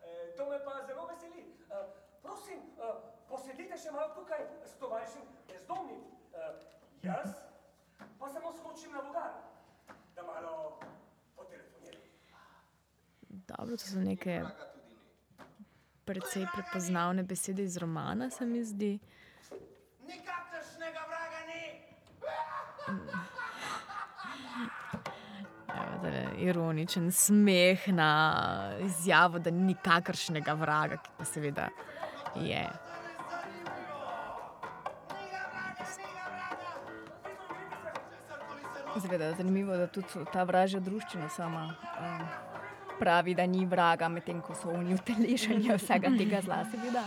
Eh, 0.01 0.37
To 0.37 0.49
me 0.49 0.57
pa 0.65 0.85
zelo 0.87 1.07
veseli. 1.07 1.41
Eh, 1.69 1.85
Prosim, 2.21 2.59
eh, 2.77 2.93
posedite 3.29 3.77
še 3.77 3.91
malo 3.91 4.13
tukaj 4.15 4.41
s 4.65 4.73
tovarišem 4.75 5.21
bezdomnim. 5.47 6.01
Eh, 6.33 6.53
Jaz 7.03 7.29
pa 8.19 8.29
samo 8.29 8.49
skočim 8.51 8.91
na 8.91 8.99
vogal, 8.99 9.33
da 10.15 10.23
malo 10.23 10.79
potelefoniram. 11.35 12.01
Dobro, 13.57 13.77
to 13.77 13.83
so 13.83 13.99
neke 13.99 14.41
precej 16.05 16.45
prepoznavne 16.53 17.23
besede 17.23 17.63
iz 17.63 17.77
romana, 17.77 18.29
se 18.29 18.45
mi 18.45 18.63
zdi. 18.63 18.99
Nikakršnega 20.07 20.99
vraga 21.07 21.39
ni! 21.47 21.81
Evo, 25.75 26.01
tale 26.03 26.25
ironičen 26.37 27.11
smeh 27.11 27.87
na 27.87 28.71
izjavo, 28.79 29.39
da 29.39 29.51
ni 29.51 29.63
nikakršnega 29.63 30.53
vraga, 30.53 30.97
ki 30.97 31.09
pa 31.17 31.25
seveda 31.25 31.69
je. 32.35 32.69
Seveda, 39.01 39.33
zanimivo 39.33 39.73
je, 39.73 39.77
da 39.77 39.87
tudi 39.87 40.07
ta 40.33 40.43
vražja 40.43 40.79
druščina 40.79 41.29
sama 41.29 41.65
um, 41.99 42.44
pravi, 42.99 43.35
da 43.35 43.45
ni 43.45 43.65
vraga, 43.65 44.09
medtem 44.09 44.41
ko 44.41 44.55
so 44.55 44.69
oni 44.69 44.93
utelešenje 44.95 45.75
vsega 45.77 46.11
tega 46.17 46.41
zla, 46.41 46.63
seveda. 46.71 47.03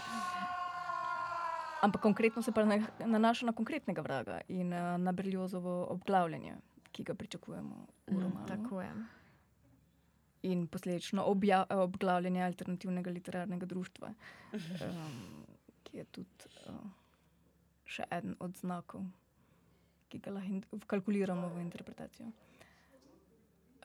Ampak 1.83 2.03
konkretno 2.03 2.43
se 2.43 2.53
pa 2.53 2.65
na- 2.65 2.81
nanaša 3.07 3.47
na 3.47 3.53
konkretnega 3.53 4.03
vraga 4.03 4.41
in 4.49 4.73
uh, 4.73 4.97
na 4.99 5.13
Berliozovo 5.13 5.87
obglavljanje, 5.91 6.57
ki 6.93 7.05
ga 7.05 7.15
pričakujemo 7.15 7.77
v 8.07 8.23
romanu. 8.23 8.47
Tako 8.49 8.81
je. 8.83 8.91
in 10.43 10.67
posledično 10.67 11.23
obja, 11.25 11.65
obglavljanje 11.71 12.43
alternativnega 12.45 13.11
literarnega 13.11 13.67
društva, 13.67 14.13
um, 14.53 15.47
ki 15.83 15.97
je 15.97 16.05
tudi 16.05 16.29
uh, 16.69 16.75
še 17.85 18.05
eden 18.11 18.37
od 18.41 18.55
znakov, 18.57 19.03
ki 20.09 20.19
ga 20.19 20.31
lahko 20.31 20.79
vkalkuliramo 20.85 21.49
v 21.49 21.61
interpretacijo. 21.61 22.31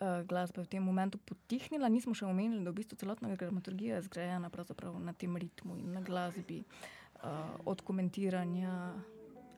Uh, 0.02 0.26
glasba 0.26 0.62
je 0.62 0.66
v 0.66 0.72
tem 0.74 0.84
momentu 0.84 1.22
potihnila, 1.22 1.86
nismo 1.86 2.16
še 2.18 2.26
omenili, 2.26 2.64
da 2.66 2.74
v 2.74 2.82
bistvu 2.82 2.98
celotna 2.98 3.30
dramaturgija 3.38 4.00
je 4.00 4.08
zgrajena 4.10 4.50
na 5.00 5.14
tem 5.14 5.30
ritmu 5.38 5.78
in 5.78 5.94
na 5.94 6.02
glasbi, 6.02 6.64
uh, 7.22 7.54
od 7.66 7.82
komentiranja. 7.86 8.98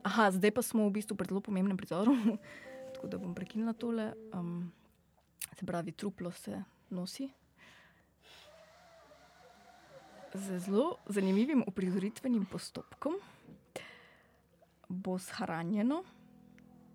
Aha, 0.04 0.30
zdaj 0.30 0.52
pa 0.52 0.62
smo 0.62 0.84
v 0.86 1.00
bistvu 1.00 1.16
pred 1.16 1.32
zelo 1.32 1.40
pomembnim 1.40 1.76
prizorom, 1.76 2.36
tako 2.94 3.08
da 3.08 3.16
bom 3.16 3.32
prekinila 3.34 3.72
tole. 3.72 4.12
Um, 4.36 4.68
se 5.56 5.64
pravi, 5.64 5.96
truplo 5.96 6.30
se 6.30 6.62
nosi. 6.90 7.32
z 10.36 10.58
zelo 10.58 10.96
zanimivim 11.06 11.64
uprizoritvenim 11.66 12.44
postopkom 12.44 13.12
bo 14.88 15.18
shranjeno 15.18 16.02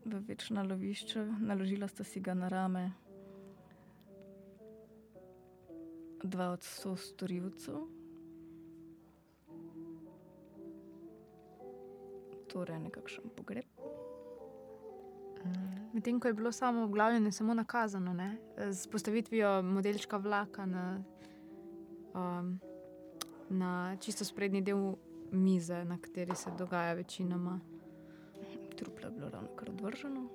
v 0.05 0.19
večna 0.27 0.63
lovišča. 0.63 1.25
Naložila 1.39 1.87
sta 1.87 2.03
si 2.03 2.19
ga 2.19 2.33
na 2.33 2.47
rame 2.47 2.91
dva 6.23 6.51
od 6.51 6.63
sostorilcev. 6.63 7.75
Torej, 12.51 12.79
nekakšen 12.79 13.31
pogreb. 13.35 13.65
Medtem 15.93 16.19
ko 16.19 16.27
je 16.27 16.33
bilo 16.33 16.51
samo 16.51 16.83
obglavljanje 16.83 17.31
samo 17.31 17.53
nakazano, 17.53 18.13
ne? 18.13 18.37
z 18.71 18.87
postavitvijo 18.87 19.61
modelčka 19.61 20.17
vlaka 20.17 20.65
na, 20.65 21.03
um, 22.13 22.59
na 23.49 23.97
čisto 23.99 24.25
sprednji 24.25 24.61
del 24.61 24.95
mize, 25.31 25.85
na 25.85 25.97
kateri 25.97 26.35
se 26.35 26.51
dogaja 26.57 26.93
večinoma. 26.93 27.59
Truplo 28.77 29.07
je 29.07 29.11
bilo 29.11 29.29
ravno 29.29 29.49
kar 29.55 29.69
odvrženo, 29.69 30.29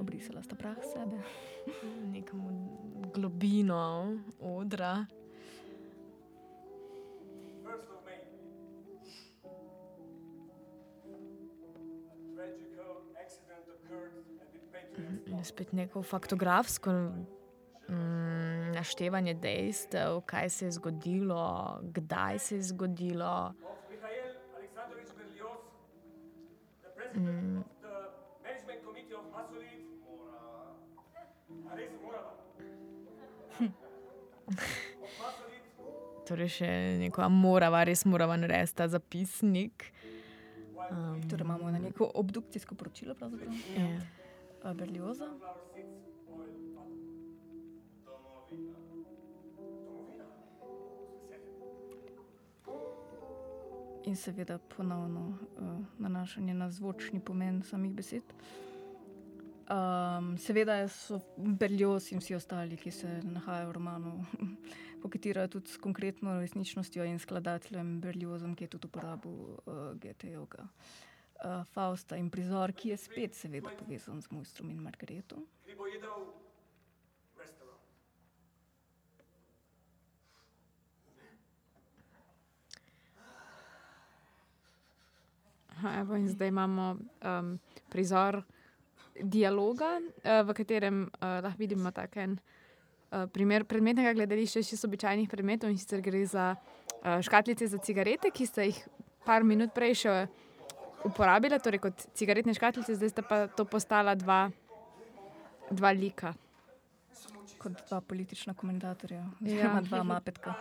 obrisala 0.00 0.42
sta 0.42 0.56
prah 0.56 0.76
s 0.78 0.92
sebe. 0.92 1.22
Nekam 2.12 2.40
v 2.94 3.12
globino 3.14 4.18
odra. 4.40 5.06
Spet 15.60 15.72
neko 15.72 16.02
faktografsko 16.02 16.90
mm, 16.90 18.72
naštevanje 18.72 19.34
dejstev, 19.34 20.20
kaj 20.26 20.48
se 20.48 20.64
je 20.64 20.70
zgodilo, 20.70 21.78
kdaj 21.82 22.38
se 22.38 22.56
je 22.56 22.62
zgodilo. 22.62 23.52
of 29.18 29.24
Masolit. 35.20 35.62
Torej, 36.28 36.48
še 36.48 36.68
neko 36.98 37.28
morava, 37.28 37.84
res 37.84 38.06
morava 38.06 38.36
narediti 38.36 38.78
ta 38.78 38.88
zapisnik. 38.88 39.92
Um, 40.90 41.20
Torej, 41.28 41.44
imamo 41.44 41.70
na 41.70 41.78
neko 41.78 42.10
obdukcijsko 42.14 42.74
poročilo, 42.74 43.14
ja. 43.20 43.28
eh, 43.76 44.19
Berlioza. 44.64 45.24
In 54.04 54.16
seveda 54.16 54.58
ponovno 54.58 55.20
uh, 55.28 55.84
nanašanje 55.98 56.54
na 56.54 56.70
zvočni 56.70 57.20
pomen 57.20 57.62
samih 57.62 57.92
besed. 57.92 58.22
Um, 59.70 60.38
seveda 60.38 60.88
so 60.88 61.20
Berlioz 61.36 62.12
in 62.12 62.18
vsi 62.18 62.34
ostali, 62.34 62.76
ki 62.76 62.90
se 62.90 63.20
nahajajo 63.22 63.68
v 63.68 63.72
romanu, 63.72 64.24
koketirajo 65.02 65.48
tudi 65.48 65.70
s 65.70 65.76
konkretno 65.76 66.40
resničnostjo 66.40 67.04
in 67.04 67.18
skladateljem 67.18 68.00
Berliozom, 68.00 68.56
ki 68.56 68.64
je 68.64 68.68
tudi 68.68 68.86
uporabil 68.86 69.30
uh, 69.30 69.94
GT-jevga. 69.94 70.64
Uh, 70.64 71.09
Fausta 71.72 72.16
in 72.16 72.28
prizor, 72.28 72.72
ki 72.76 72.92
je 72.92 72.96
spet 73.00 73.34
seveda 73.34 73.70
povezan 73.78 74.20
z 74.20 74.28
mojstrom 74.30 74.70
in 74.70 74.82
Margareto. 74.84 75.40
Evo, 86.00 86.16
in 86.16 86.28
zdaj 86.28 86.48
imamo 86.48 86.96
um, 87.24 87.58
prizor 87.88 88.42
dialoga, 89.16 89.96
uh, 89.96 90.42
v 90.44 90.52
katerem 90.52 91.02
uh, 91.08 91.40
lahko 91.40 91.58
vidimo 91.58 91.90
tak 91.90 92.16
en 92.16 92.36
uh, 92.36 93.24
primer 93.32 93.64
predmetnega 93.64 94.12
gledališča 94.12 94.60
iz 94.60 94.68
čisto 94.68 94.88
običajnih 94.88 95.28
predmetov 95.28 95.70
in 95.70 95.78
sicer 95.78 96.04
gre 96.04 96.20
za 96.26 96.52
uh, 96.52 97.20
škatlice 97.24 97.66
za 97.66 97.78
cigarete, 97.78 98.28
ki 98.30 98.46
ste 98.46 98.68
jih 98.68 98.84
par 99.24 99.44
minut 99.44 99.72
prej 99.72 99.94
še 100.04 100.14
uporabili, 101.02 101.58
torej 101.58 101.80
kot 101.80 102.06
cigaretne 102.14 102.54
škatlice, 102.54 102.94
zdaj 102.94 103.08
sta 103.10 103.22
pa 103.22 103.46
to 103.48 103.64
postala 103.64 104.14
dva, 104.14 104.50
dva 105.70 105.90
lika. 105.92 106.34
Kot 107.58 107.72
dva 107.84 108.00
politična 108.02 108.54
komentatorja, 108.54 109.18
Ja. 109.18 109.26
oziroma 109.42 109.80
dva 109.82 110.02
mapetka. 110.04 110.54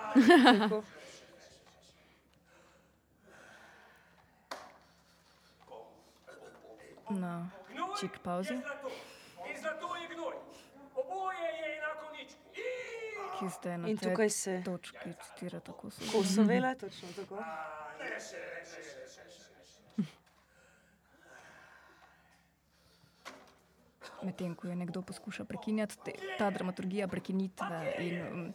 Na 7.11 7.49
čik 7.95 8.19
pauzi, 8.19 8.53
Je 8.53 8.61
je 11.35 11.59
je 11.65 12.27
ki 13.39 13.45
zdaj 13.51 13.77
na 13.77 13.87
In 13.87 13.97
tej 13.97 14.03
tukaj 14.05 14.29
se 14.31 14.61
točki 14.61 15.09
citira 15.15 15.59
tako. 15.61 15.87
so- 15.89 16.11
Kosovela, 16.11 16.75
točno 16.75 17.07
tako. 17.09 17.37
Medtem 24.23 24.55
ko 24.55 24.67
je 24.67 24.75
nekdo 24.75 25.01
poskušal 25.01 25.45
prekinjati 25.45 25.97
te, 26.05 26.13
ta 26.37 26.49
dramaturgija 26.51 27.07
prekinitve 27.07 27.93
in 27.99 28.21
um, 28.21 28.53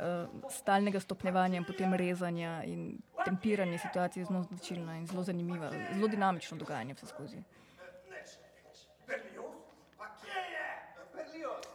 uh, 0.00 0.50
stalnega 0.50 1.00
stopnjevanja, 1.00 1.56
in 1.56 1.64
potem 1.64 1.94
rezanja 1.94 2.62
in 2.64 2.98
tempiranja 3.24 3.78
situacije 3.78 4.22
je 4.22 4.26
zelo 4.26 4.42
značilna 4.42 4.96
in 4.96 5.06
zelo 5.06 5.22
zanimiva, 5.22 5.70
zelo 5.94 6.08
dinamično 6.08 6.58
dogajanje 6.58 6.94
vse 6.94 7.06
skozi. 7.06 7.42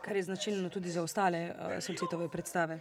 Kar 0.01 0.15
je 0.15 0.23
značilno 0.23 0.69
tudi 0.69 0.89
za 0.89 1.03
ostale 1.03 1.51
uh, 1.51 1.79
solcitove 1.79 2.29
predstave. 2.29 2.79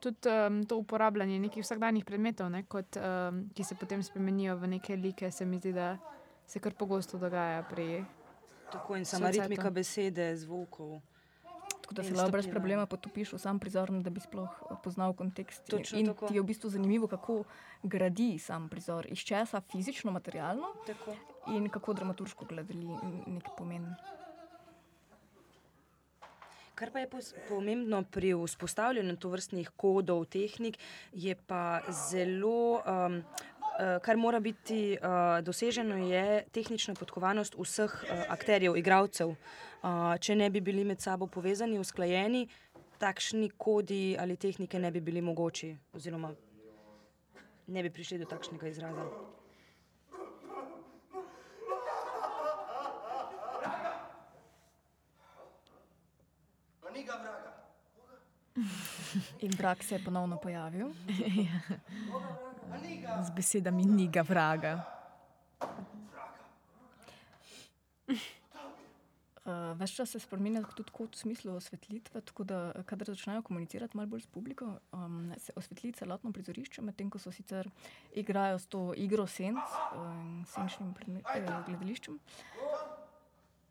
Tudi 0.00 0.28
um, 0.28 0.64
to 0.66 0.76
uporabljanje 0.76 1.38
nekih 1.38 1.64
vsakdanjih 1.64 2.04
predmetov, 2.04 2.50
ne, 2.50 2.62
kot, 2.68 2.96
um, 2.96 3.46
ki 3.54 3.64
se 3.64 3.74
potem 3.74 4.02
spremenijo 4.02 4.56
v 4.56 4.68
neke 4.76 4.96
like, 4.96 5.30
se 5.30 5.46
mi 5.46 5.58
zdi, 5.58 5.72
da 5.72 5.96
se 6.46 6.60
kar 6.60 6.74
pogosto 6.74 7.18
dogaja 7.18 7.62
pri 7.62 8.04
Tako 8.72 8.96
in 8.96 9.04
sama 9.04 9.26
Solceto. 9.26 9.48
ritmika 9.48 9.70
besede, 9.70 10.36
zvokov. 10.36 11.00
Tako 11.80 11.94
da 11.94 12.02
se 12.02 12.14
lahko 12.14 12.30
brez 12.30 12.46
problema 12.50 12.86
potopiš 12.86 13.32
v 13.32 13.38
sam 13.38 13.58
prizor, 13.58 13.90
da 13.90 14.10
bi 14.10 14.20
sploh 14.20 14.48
uh, 14.70 14.76
poznal 14.84 15.14
kontekst. 15.16 15.70
Točno 15.70 15.98
in 15.98 16.06
tako. 16.06 16.28
ti 16.28 16.34
je 16.34 16.40
v 16.40 16.44
bistvu 16.44 16.70
zanimivo, 16.70 17.08
kako 17.08 17.44
gradi 17.82 18.38
sam 18.38 18.68
prizor, 18.68 19.06
iz 19.08 19.18
česa 19.18 19.60
fizično, 19.60 20.12
materialno 20.12 20.68
Tako. 20.86 21.16
in 21.56 21.68
kako 21.68 21.92
dramaturško 21.92 22.44
gledali 22.44 22.86
nek 23.26 23.48
pomen. 23.56 23.94
Kar 26.78 26.92
pa 26.92 27.00
je 27.00 27.08
pomembno 27.48 28.02
pri 28.02 28.34
vzpostavljanju 28.34 29.16
tovrstnih 29.16 29.70
kodov, 29.76 30.24
tehnik, 30.24 30.78
je 31.12 31.34
pa 31.34 31.80
zelo, 31.90 32.82
um, 32.84 33.22
kar 34.02 34.16
mora 34.16 34.40
biti 34.40 34.98
uh, 34.98 35.44
doseženo, 35.44 35.96
je 35.96 36.44
tehnična 36.52 36.94
podkovanost 36.94 37.54
vseh 37.58 37.92
uh, 38.02 38.24
akterjev, 38.28 38.76
igralcev. 38.76 39.28
Uh, 39.28 40.16
če 40.20 40.34
ne 40.34 40.50
bi 40.50 40.60
bili 40.60 40.84
med 40.84 41.00
sabo 41.00 41.26
povezani, 41.26 41.78
usklajeni, 41.78 42.48
takšni 42.98 43.50
kodi 43.56 44.16
ali 44.18 44.36
tehnike 44.36 44.78
ne 44.78 44.90
bi 44.90 45.00
bili 45.00 45.22
mogoči, 45.22 45.76
oziroma 45.94 46.34
ne 47.66 47.82
bi 47.82 47.90
prišli 47.90 48.18
do 48.18 48.26
takšnega 48.26 48.68
izraza. 48.68 49.04
Ma 56.82 56.90
ni 56.90 57.04
ga 57.04 57.20
vraga. 57.22 57.52
In 59.40 59.50
vrak 59.58 59.82
se 59.84 59.94
je 59.94 60.04
ponovno 60.04 60.36
pojavil. 60.36 60.92
z 63.24 63.30
besedami 63.30 63.84
niga 63.84 64.22
vraga. 64.22 64.84
Uh, 68.08 68.16
Ves 69.80 69.90
čas 69.90 70.10
se 70.10 70.20
spremenja 70.20 70.62
tudi 70.76 70.92
kot 70.92 71.16
v 71.16 71.18
smislu 71.18 71.56
osvetlitve, 71.56 72.20
tako 72.20 72.44
da 72.44 72.72
eh, 72.74 72.82
kadar 72.84 73.08
začnejo 73.08 73.42
komunicirati 73.42 73.96
malo 73.96 74.06
bolj 74.12 74.20
s 74.20 74.26
publiko, 74.26 74.78
um, 74.92 75.32
se 75.38 75.52
osvetli 75.56 75.92
celotno 75.92 76.32
prizorišče, 76.32 76.82
medtem 76.82 77.10
ko 77.10 77.18
so 77.18 77.32
sicer 77.32 77.70
igrajo 78.12 78.58
s 78.58 78.66
to 78.66 78.92
igro 78.96 79.26
senc 79.26 79.56
uh, 79.56 80.44
senčnim 80.52 80.92
predme- 80.94 81.24
eh, 81.34 81.48
gledališčem. 81.66 82.18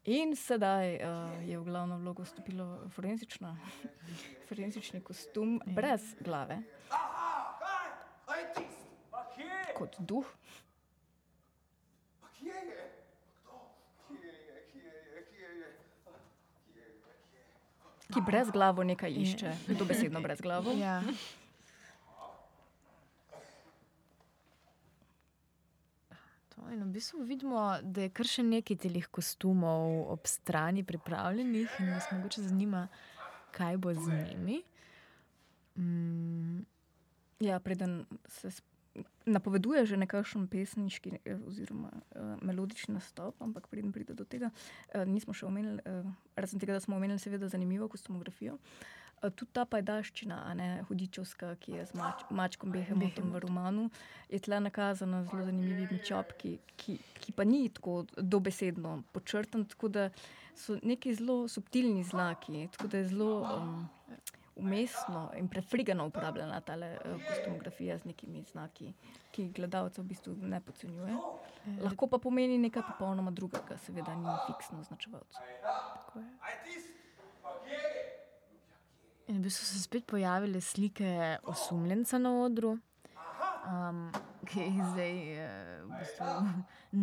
In 0.07 0.35
sedaj 0.35 0.95
uh, 0.95 1.03
je 1.43 1.59
v 1.59 1.63
glavno 1.67 1.97
vlogo 1.99 2.23
vstopilo 2.23 2.87
forenzična, 2.95 3.57
forenzični 4.47 5.01
kostum 5.03 5.59
brez 5.65 6.15
glave, 6.23 6.61
Aha, 6.89 7.59
kaj? 7.59 8.63
Kot 9.75 9.99
duh, 9.99 10.25
ki 18.13 18.23
brez 18.25 18.47
glavo 18.51 18.83
nekaj 18.87 19.11
išče, 19.11 19.51
dobesedno 19.75 20.21
brez 20.23 20.41
glavo. 20.41 20.71
Ja. 20.79 21.01
In 26.71 26.83
v 26.83 26.89
bistvu 26.93 27.23
vidimo, 27.23 27.59
da 27.83 28.07
je 28.07 28.09
kar 28.09 28.27
še 28.27 28.43
nekaj 28.43 28.79
teh 28.81 29.09
kostumov 29.13 30.09
ob 30.13 30.25
strani 30.27 30.83
pripravljenih, 30.83 31.77
in 31.79 31.91
nas 31.93 32.09
mogoče 32.11 32.47
zanima, 32.47 32.87
kaj 33.55 33.77
bo 33.77 33.93
z 33.93 34.09
njimi. 34.09 34.63
Mm, 35.77 36.65
Ja, 37.39 37.59
preden 37.59 38.05
se 38.27 38.49
napoveduje 39.25 39.85
že 39.85 39.97
nekakšen 39.97 40.47
pesniški 40.49 41.11
eh, 41.21 41.37
oziroma 41.45 41.91
uh, 41.93 42.33
melodični 42.41 42.97
nastop, 42.97 43.37
ampak 43.41 43.67
preden 43.69 43.91
pride 43.93 44.17
do 44.17 44.25
tega, 44.25 44.49
uh, 44.49 45.05
nismo 45.05 45.37
še 45.37 45.45
omenili, 45.45 45.77
uh, 45.85 46.07
razen 46.33 46.57
tega, 46.57 46.73
da 46.73 46.81
smo 46.81 46.97
omenili 46.97 47.21
seveda 47.21 47.45
zanimivo 47.45 47.85
kostumografijo. 47.93 48.57
Uh, 48.57 49.06
tudi 49.21 49.51
ta 49.53 49.65
pajdaščina, 49.65 50.37
ne 50.57 50.67
hudičevska, 50.87 51.55
ki 51.61 51.77
je 51.79 51.85
z 51.89 51.97
mač, 51.97 52.23
mačkom 52.29 52.71
Behemotom 52.71 53.31
v 53.33 53.41
romanu, 53.43 53.89
je 54.29 54.39
tle 54.39 54.59
nakazana 54.61 55.23
z 55.23 55.31
zelo 55.31 55.47
zanimivimi 55.49 55.99
čopki, 56.05 56.57
ki, 56.77 56.97
ki 57.21 57.33
pa 57.33 57.45
ni 57.47 57.67
tako 57.73 58.03
dobesedno 58.17 59.01
počrtan, 59.13 59.65
tako 59.65 59.89
da 59.89 60.09
so 60.57 60.77
neki 60.83 61.15
zelo 61.17 61.47
subtilni 61.47 62.03
znaki, 62.03 62.67
tako 62.75 62.87
da 62.93 62.97
je 62.97 63.07
zelo 63.07 63.31
um, 63.41 63.87
umestno 64.57 65.31
in 65.37 65.47
prefrigano 65.47 66.07
uporabljena 66.07 66.61
ta 66.61 66.75
kostumografija 67.29 67.97
z 67.97 68.05
nekimi 68.05 68.43
znaki, 68.43 68.93
ki 69.31 69.49
gledalcev 69.49 70.03
v 70.03 70.07
bistvu 70.07 70.35
ne 70.41 70.61
podcenjuje. 70.61 71.17
Lahko 71.81 72.07
pa 72.07 72.17
pomeni 72.17 72.57
nekaj 72.57 72.83
popolnoma 72.93 73.31
drugega, 73.31 73.77
seveda 73.77 74.15
ni 74.15 74.37
fiksno 74.47 74.79
označevalcev. 74.79 75.41
In 79.27 79.41
v 79.41 79.43
bistvu 79.43 79.65
so 79.65 79.73
se 79.73 79.83
spet 79.83 80.05
pojavile 80.07 80.61
slike 80.61 81.37
osumljenca 81.43 82.17
na 82.17 82.29
odru, 82.45 82.77
um, 83.67 84.05
ki 84.47 84.61
jih 84.61 84.77
zdaj 84.93 85.15
eh, 85.33 85.81
v 85.83 85.97
bistvu 85.99 86.35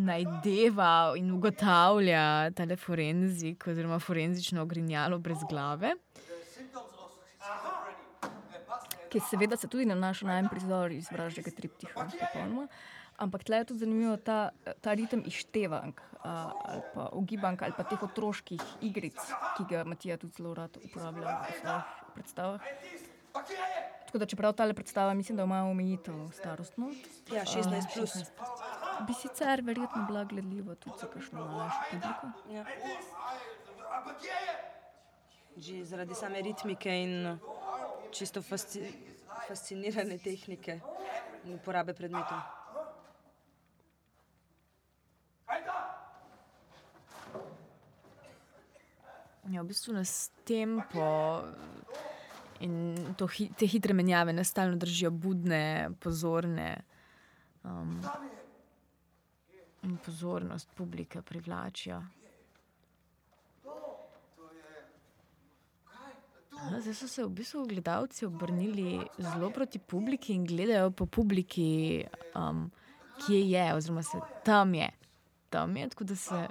najdeva 0.07 0.93
in 1.19 1.29
ugotavlja 1.35 2.49
tale 2.57 2.77
forenzik 2.81 3.67
oziroma 3.69 3.99
forenzično 4.01 4.63
ogrinjalo 4.65 5.19
brez 5.21 5.43
glave. 5.49 5.93
Ki 9.13 9.21
seveda 9.29 9.57
se 9.57 9.69
tudi 9.69 9.85
nanaša 9.85 10.25
na 10.25 10.39
en 10.41 10.49
prizor 10.49 10.95
iz 10.95 11.11
vražnega 11.13 11.53
triptiha, 11.53 12.07
popolnoma. 12.09 12.65
Ampak 13.21 13.45
tle 13.47 13.61
je 13.61 13.67
tudi 13.69 13.83
zanimivo 13.85 14.15
ta, 14.17 14.49
ta 14.81 14.95
ritem 14.97 15.21
izštevank 15.29 16.01
ali 16.25 16.81
pa 16.95 17.05
ogibank 17.13 17.61
ali 17.61 17.77
pa 17.77 17.85
teh 17.85 18.01
otroških 18.01 18.65
igric, 18.81 19.21
ki 19.57 19.67
ga 19.69 19.85
Matija 19.85 20.17
tudi 20.17 20.33
zelo 20.41 20.55
rad 20.57 20.81
uporablja 20.81 21.37
v 21.37 21.53
svojih 21.61 22.04
predstavah. 22.15 22.61
Tako 24.05 24.17
da 24.17 24.25
čeprav 24.25 24.53
ta 24.53 24.73
predstava 24.73 25.13
mislim, 25.13 25.37
da 25.37 25.43
ima 25.43 25.63
omejitev 25.63 26.13
starostno, 26.31 26.91
Ja, 27.33 27.45
16 27.45 27.93
plus. 27.93 28.13
bi 29.07 29.13
sicer 29.13 29.61
verjetno 29.61 30.05
bila 30.07 30.23
gledljiva 30.23 30.75
tudi 30.75 30.95
za 31.01 31.07
kakšno 31.07 31.45
mlajšo 31.45 31.77
publiko. 31.91 32.27
Ja. 32.49 32.65
Že 35.57 35.83
zaradi 35.85 36.15
same 36.15 36.41
ritmike 36.41 37.03
in 37.03 37.27
uh, 37.27 37.37
čisto 38.11 38.41
fasci 38.41 38.91
fascinirane 39.47 40.17
tehnike 40.17 40.79
in 41.45 41.53
uporabe 41.53 41.93
predmetov. 41.93 42.37
Ja, 49.51 49.61
v 49.61 49.67
bistvu 49.69 49.93
nas 49.93 50.31
tempo 50.43 51.43
in 52.59 52.95
to, 53.17 53.27
hi- 53.27 53.51
te 53.57 53.67
hitre 53.69 53.93
menjave 53.93 54.33
nas 54.33 54.49
stalno 54.49 54.77
držijo 54.81 55.11
budne, 55.11 55.91
pozorne. 55.99 56.83
Um, 57.63 57.99
in 59.85 59.97
pozornost 59.97 60.69
publike 60.75 61.21
privlačijo. 61.21 62.01
Zdaj 66.81 66.93
so 66.93 67.07
se 67.07 67.23
v 67.23 67.29
bistvu 67.29 67.65
gledalci 67.67 68.25
obrnili 68.25 68.99
zelo 69.17 69.49
proti 69.49 69.79
publiki 69.79 70.33
in 70.33 70.45
gledajo 70.45 70.91
po 70.91 71.05
publiki, 71.05 72.05
um, 72.35 72.71
kje 73.25 73.41
je, 73.49 73.73
oziroma 73.75 74.03
se 74.03 74.17
tam 74.43 74.73
je. 74.73 74.89
Tam 75.49 75.77
je, 75.77 75.89
tako 75.89 76.03
da 76.03 76.15
se 76.15 76.47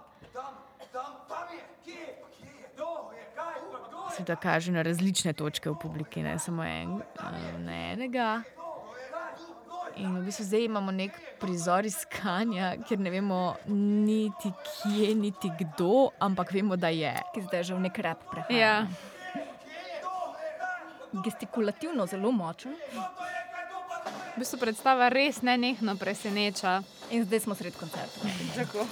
seveda 4.14 4.36
kaže 4.36 4.72
na 4.72 4.82
različne 4.82 5.32
točke 5.32 5.70
v 5.70 5.78
publiki, 5.82 6.22
ne 6.22 6.38
samo 6.38 6.64
en, 6.64 7.00
eh, 7.00 7.58
na 7.58 7.78
enega. 7.92 8.42
In 9.96 10.16
v 10.18 10.24
bistvu 10.26 10.44
zdaj 10.44 10.64
imamo 10.66 10.90
nek 10.90 11.14
prizor 11.38 11.86
iskanja, 11.86 12.72
kjer 12.86 12.98
ne 12.98 13.10
vemo 13.10 13.54
niti 13.70 14.50
kje, 14.50 15.14
niti 15.14 15.50
kdo, 15.58 16.10
ampak 16.18 16.50
vemo, 16.52 16.76
da 16.76 16.90
je. 16.90 17.14
Ki 17.34 17.44
zdaj 17.46 17.62
že 17.62 17.74
v 17.74 17.84
nek 17.86 17.98
rep 17.98 18.24
prehaja. 18.30 18.58
Ja. 18.58 18.86
Gestikulativno 21.24 22.06
zelo 22.10 22.32
močen. 22.34 22.74
V 24.34 24.42
bistvu 24.42 24.58
predstava 24.58 25.08
res 25.14 25.42
nenehno 25.46 25.94
preseneča. 25.94 26.82
In 27.14 27.22
zdaj 27.22 27.46
smo 27.46 27.54
sred 27.54 27.76
koncerta. 27.78 28.26
Tako. 28.56 28.82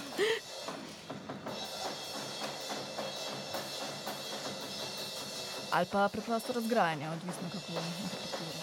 Ali 5.73 5.87
pa 5.93 6.09
preprosto 6.09 6.53
razgrajanje, 6.53 7.09
odvisno 7.09 7.49
kako 7.53 7.73
interpretiraš. 8.03 8.63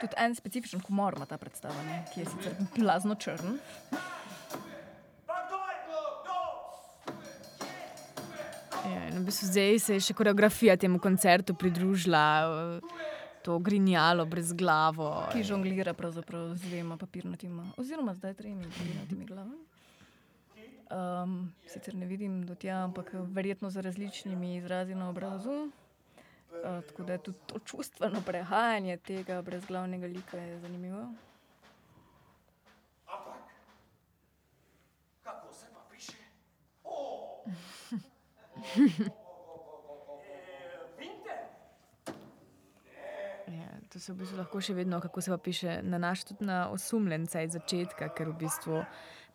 Tudi 0.00 0.14
en 0.16 0.34
specifičen 0.34 0.80
humor 0.80 1.14
ima 1.16 1.26
ta 1.26 1.38
predstava, 1.38 1.82
ne? 1.82 2.04
ki 2.14 2.20
je 2.20 2.26
sicer 2.26 2.52
blazno 2.76 3.14
črn. 3.14 3.58
Ja, 8.86 9.08
in 9.08 9.18
v 9.18 9.24
bistvu 9.24 9.50
zdaj 9.50 9.78
se 9.78 9.98
je 9.98 10.00
še 10.00 10.14
koreografija 10.14 10.76
temu 10.76 10.98
koncertu 10.98 11.54
pridružila, 11.54 12.22
eh, 12.78 13.09
to 13.42 13.58
grinjalo 13.58 14.26
brez 14.26 14.52
glavo. 14.52 15.26
ki 15.32 15.42
žonglira 15.42 15.94
pravzaprav 15.94 16.54
z 16.54 16.60
dvema 16.60 16.96
papirnatima, 16.96 17.72
oziroma 17.76 18.14
zdaj 18.14 18.34
tremi 18.34 18.64
papirnatimi 18.64 19.24
glavami. 19.24 19.64
Um, 20.90 21.52
sicer 21.66 21.94
ne 21.94 22.06
vidim 22.06 22.46
do 22.46 22.54
tja, 22.54 22.84
ampak 22.84 23.12
verjetno 23.14 23.70
z 23.70 23.80
različnimi 23.80 24.56
izrazi 24.56 24.94
na 24.94 25.08
obrazu. 25.08 25.70
Uh, 26.50 26.84
tako 26.88 27.02
da 27.02 27.12
je 27.12 27.18
tudi 27.18 27.38
to 27.46 27.58
čustveno 27.58 28.22
prehajanje 28.26 28.96
tega 28.96 29.42
brezglavnega 29.42 30.06
lika 30.06 30.36
je 30.36 30.60
zanimivo. 30.60 31.06
Kako 35.22 35.52
se 35.52 35.66
pa 35.74 35.80
piše? 35.90 36.16
Ja, 38.98 39.10
to 43.92 43.98
se 43.98 44.12
v 44.12 44.20
bistvu 44.22 44.38
lahko 44.38 44.60
še 44.62 44.74
vedno, 44.74 45.00
kako 45.02 45.22
se 45.24 45.32
pa 45.32 45.38
piše, 45.42 45.80
nanaša 45.82 46.28
tudi 46.28 46.46
na 46.46 46.58
osumljenca 46.70 47.42
iz 47.42 47.56
začetka, 47.56 48.10
ker 48.14 48.30
v 48.30 48.36
bistvu 48.44 48.84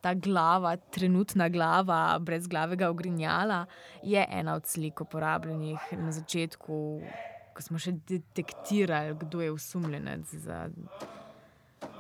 ta 0.02 0.14
glava, 0.16 0.76
trenutna 0.96 1.50
glava 1.52 2.00
brezglavega 2.24 2.90
ogrinjala, 2.94 3.66
je 4.04 4.24
ena 4.24 4.56
od 4.56 4.68
slik 4.70 5.02
uporabljenih 5.02 5.92
na 6.00 6.14
začetku, 6.16 6.80
ko 7.56 7.68
smo 7.68 7.82
še 7.82 7.98
detektirali, 8.08 9.18
kdo 9.26 9.44
je 9.44 9.52
osumljenec. 9.52 10.32
Za... 10.46 10.70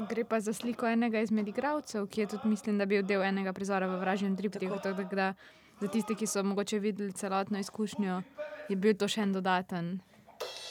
Gre 0.07 0.23
pa 0.23 0.39
za 0.39 0.55
sliko 0.55 0.87
enega 0.87 1.19
izmed 1.25 1.51
igralcev, 1.51 2.07
ki 2.07 2.23
je 2.23 2.31
tudi, 2.35 2.55
mislim, 2.55 2.79
da 2.79 2.87
bil 2.87 3.03
del 3.03 3.25
enega 3.25 3.51
prizora 3.57 3.89
v 3.91 3.99
Vražnem 3.99 4.35
da 4.35 5.33
za 5.81 5.87
tiste, 5.91 6.15
ki 6.15 6.27
so 6.27 6.43
mogoče 6.43 6.79
videli 6.79 7.11
celotno 7.11 7.59
izkušnjo, 7.59 8.21
je 8.69 8.75
bil 8.75 8.95
to 8.95 9.07
še 9.11 9.27
en 9.27 9.33
dodaten, 9.35 9.95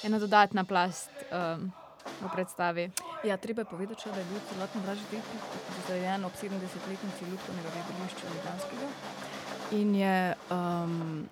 ena 0.03 0.19
dodatna 0.19 0.65
plast 0.65 1.11
um, 1.31 1.73
v 2.21 2.31
predstavi. 2.33 2.91
Ja, 3.25 3.37
treba 3.37 3.63
je 3.63 3.71
povedati, 3.71 4.11
da 4.13 4.19
je 4.19 4.25
bil 4.25 4.41
celoten 4.49 4.83
vražji 4.85 5.05
triptih 5.11 5.41
zgrajen 5.85 6.25
ob 6.25 6.33
70-letnici 6.33 7.31
Ljubkega 7.31 7.71
gledališča 7.73 8.27
Ljubljanskega. 8.35 8.89
In 9.73 9.95
je 9.95 10.35
um, 10.51 11.29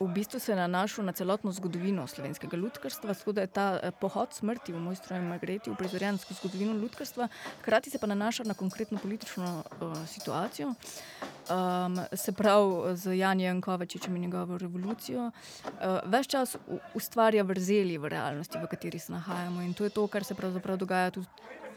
v 0.00 0.08
bistvu 0.08 0.40
se 0.40 0.56
nanašal 0.56 1.04
na 1.04 1.12
celotno 1.12 1.52
zgodovino 1.52 2.06
slovenskega 2.06 2.56
lutkarstva, 2.56 3.14
tako 3.14 3.32
da 3.32 3.40
je 3.40 3.46
ta 3.46 3.80
eh, 3.82 3.90
pohod 4.00 4.32
smrti 4.32 4.72
v 4.72 4.80
Mojstru 4.80 5.16
in 5.16 5.28
Magreti 5.28 5.70
uprizorjen 5.70 6.18
skozi 6.18 6.40
zgodovino 6.40 6.74
lutkarstva, 6.74 7.28
hkrati 7.62 7.90
se 7.90 7.98
pa 7.98 8.06
nanaša 8.06 8.44
na 8.44 8.54
konkretno 8.54 8.98
politično 8.98 9.62
uh, 9.80 10.06
situacijo. 10.06 10.68
Um, 10.74 12.00
se 12.12 12.32
pravi, 12.32 12.96
z 12.96 13.18
Janijem 13.18 13.60
Kovačičem 13.60 14.16
in 14.16 14.22
njegovo 14.22 14.58
revolucijo, 14.58 15.30
uh, 15.30 15.70
več 16.04 16.26
čas 16.26 16.56
ustvarja 16.94 17.42
vrzeli 17.42 17.98
v 17.98 18.08
realnosti, 18.08 18.58
v 18.58 18.66
kateri 18.66 18.98
se 18.98 19.12
nahajamo. 19.12 19.62
In 19.62 19.74
to 19.74 19.84
je 19.84 19.90
to, 19.90 20.06
kar 20.06 20.24
se 20.24 20.34
pravzaprav 20.34 20.76
dogaja 20.76 21.10
tudi 21.10 21.26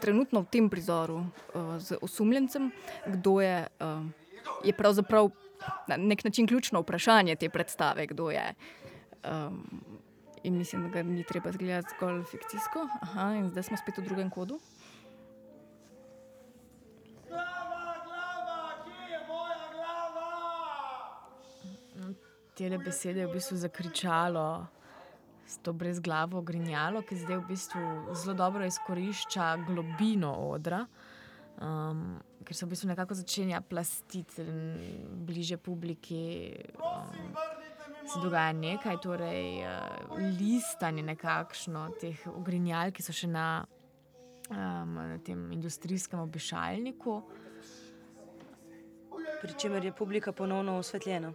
trenutno 0.00 0.40
v 0.40 0.50
tem 0.50 0.70
prizoru 0.70 1.22
uh, 1.22 1.78
z 1.78 1.98
osumljencem, 2.02 2.72
kdo 3.06 3.40
je, 3.40 3.68
uh, 3.80 4.02
je 4.64 4.72
pravzaprav 4.72 5.30
na 5.86 5.96
nek 5.96 6.24
način 6.24 6.46
ključno 6.46 6.80
vprašanje 6.80 7.36
te 7.36 7.48
predstave, 7.48 8.06
kdo 8.06 8.30
je. 8.30 8.54
Um, 9.24 9.64
in 10.42 10.58
mislim, 10.58 10.82
da 10.82 10.88
ga 10.88 11.02
ni 11.02 11.24
treba 11.24 11.52
zgledati 11.52 11.94
zgolj 11.96 12.22
fikcijsko. 12.30 12.88
Aha, 13.00 13.34
in 13.34 13.48
zdaj 13.48 13.62
smo 13.62 13.76
spet 13.76 13.98
v 13.98 14.04
drugem 14.04 14.30
kodu. 14.30 14.60
Te 22.58 22.78
besede 22.78 23.20
je 23.20 23.26
v 23.26 23.32
bistvu 23.32 23.56
zakričalo 23.56 24.66
s 25.46 25.58
to 25.62 25.72
brezglavo 25.72 26.42
grinjalo, 26.42 27.02
ki 27.06 27.16
zdaj 27.16 27.38
v 27.38 27.46
bistvu 27.48 27.82
zelo 28.18 28.34
dobro 28.34 28.66
izkorišča 28.66 29.56
globino 29.66 30.32
odra, 30.50 30.82
um, 31.62 32.18
ker 32.48 32.56
se 32.56 32.64
v 32.64 32.72
bistvu 32.72 32.88
nekako 32.88 33.14
začenja 33.14 33.60
plastiti 33.60 34.44
bliže 35.28 35.56
publiki. 35.60 36.56
Um, 36.80 37.34
se 38.08 38.20
dogaja 38.22 38.54
nekaj, 38.56 38.96
torej 39.04 39.60
uh, 39.68 40.16
listanje 40.38 41.02
nekakšno 41.04 41.82
teh 42.00 42.22
ugrinjal, 42.32 42.88
ki 42.96 43.04
so 43.04 43.12
še 43.12 43.28
na, 43.28 43.66
um, 44.48 44.94
na 44.96 45.18
tem 45.20 45.42
industrijskem 45.52 46.22
obešalniku. 46.24 47.18
Pričemer 49.42 49.84
je 49.84 49.92
publika 49.92 50.32
ponovno 50.32 50.78
osvetljena. 50.80 51.34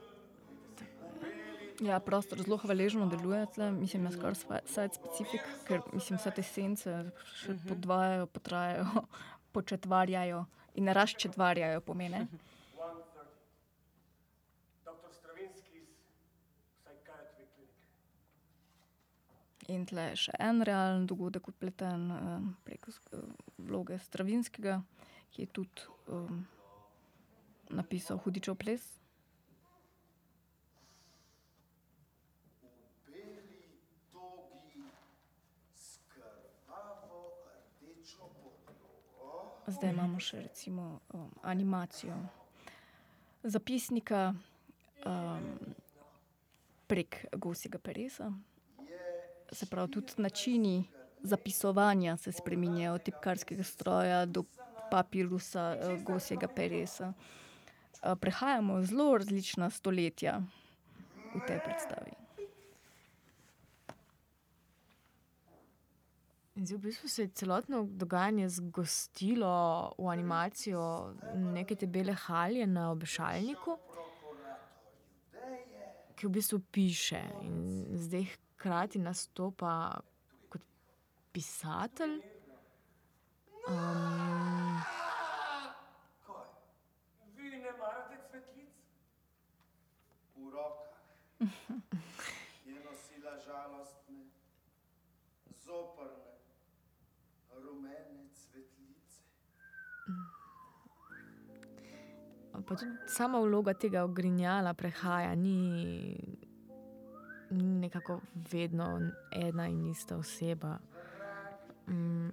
Ja, 1.83 1.99
prostor 2.01 2.41
zelo 2.41 2.57
hvaležno 2.57 3.05
deluje, 3.11 3.45
tle. 3.53 3.69
mislim, 3.71 4.07
da 4.07 4.09
je 4.09 4.17
skoraj 4.17 4.65
svet 4.65 4.97
specifik, 4.97 5.45
ker 5.69 5.85
mislim, 5.93 6.17
vse 6.17 6.33
te 6.33 6.43
sence 6.43 6.89
še 7.37 7.53
uh 7.53 7.57
-huh. 7.57 7.69
podvajajo, 7.69 8.25
potrajajo, 8.33 9.05
početvarjajo 9.55 10.45
in 10.73 10.87
razčetvarjajo 10.87 11.81
pomene. 11.81 12.27
In 19.71 19.85
tle 19.87 20.09
je 20.09 20.15
še 20.25 20.33
en 20.43 20.59
realen 20.67 21.05
dogodek, 21.07 21.47
upleten 21.47 22.09
um, 22.11 22.49
preko 22.67 22.91
vloge 23.57 23.95
Stravinskega, 24.03 24.81
ki 25.31 25.45
je 25.45 25.51
tudi 25.55 25.85
um, 26.11 26.41
napisal 27.71 28.19
Hudičev 28.25 28.57
ples. 28.59 28.83
Zdaj 39.73 39.89
imamo 39.89 40.19
še 40.19 40.41
recimo 40.41 40.99
um, 41.13 41.29
animacijo 41.41 42.13
zapisnika 43.43 44.33
um, 45.05 45.47
prek 46.87 47.25
Gosjega 47.31 47.79
Peresa. 47.81 48.31
Se 49.51 49.65
pravi, 49.65 49.91
tudi 49.91 50.13
načini 50.17 50.83
zapisovanja 51.23 52.17
se 52.17 52.31
spremenjajo, 52.31 52.93
od 52.93 53.03
tipkarskega 53.03 53.63
stroja 53.63 54.25
do 54.25 54.43
papirusa 54.91 55.65
uh, 55.73 56.01
Gosjega 56.03 56.47
Peresa. 56.47 57.13
Uh, 57.13 58.13
prehajamo 58.19 58.81
zelo 58.83 59.17
različna 59.17 59.69
stoletja 59.69 60.41
v 61.35 61.41
tej 61.47 61.59
predstavi. 61.65 62.22
In 66.63 66.67
zdaj 66.67 66.77
v 66.77 66.81
bistvu 66.81 67.07
se 67.07 67.21
je 67.21 67.27
celotno 67.27 67.83
dogajanje 67.83 68.49
zgostilo 68.49 69.91
v 69.97 70.07
animacijo 70.07 71.13
neke 71.35 71.75
te 71.75 71.87
bele 71.87 72.13
halje 72.13 72.67
na 72.67 72.91
obešalniku, 72.91 73.75
ki 76.15 76.27
v 76.27 76.31
bistvu 76.31 76.59
piše 76.71 77.19
in 77.41 77.83
zdaj 77.99 78.23
hkrati 78.31 78.99
nastopa 78.99 79.99
kot 80.47 80.61
pisatelj. 81.35 82.21
Um, 83.67 84.79
pa 102.65 102.75
tudi 102.75 102.91
sama 103.07 103.39
vloga 103.39 103.73
tega 103.73 104.03
ogrinjala 104.03 104.73
prehaja, 104.73 105.35
ni, 105.35 106.17
ni 107.49 107.63
nekako 107.63 108.21
vedno 108.51 108.99
ena 109.31 109.67
in 109.67 109.85
ista 109.91 110.15
oseba. 110.17 110.79
Mm, 111.87 112.31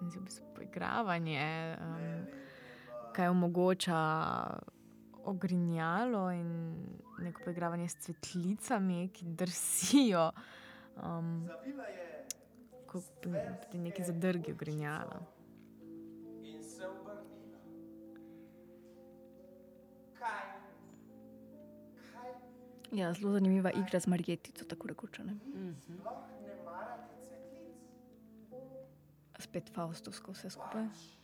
in 0.00 0.08
v 0.08 0.24
bistvu 0.24 0.46
poigravanje, 0.56 1.76
um, 1.80 2.26
kaj 3.12 3.28
omogoča 3.28 4.00
ogrinjalo 5.24 6.30
in 6.30 6.76
neko 7.18 7.40
poigravanje 7.44 7.88
s 7.88 7.94
cvetlicami, 7.94 9.08
ki 9.08 9.24
drsijo. 9.24 10.30
Um, 10.96 11.46
Zavila 11.46 11.84
je 11.84 12.26
kot 12.86 13.26
pri 13.70 13.78
neki 13.78 14.04
zadrgi 14.04 14.52
ogrinjala. 14.52 15.20
in 16.42 16.62
se 16.64 16.88
obrnila. 16.88 17.58
Kaj? 20.18 20.42
Kaj? 22.12 22.30
Ja, 22.92 23.12
zelo 23.12 23.32
zanimiva 23.32 23.70
igra 23.70 24.00
z 24.00 24.06
Marjetico, 24.06 24.64
tako 24.64 24.88
rekoč. 24.88 25.18
marate 26.64 27.14
cvetlic? 27.28 27.74
Spet 29.38 29.70
Faustovsko 29.74 30.32
vse 30.32 30.50
skupaj. 30.50 31.19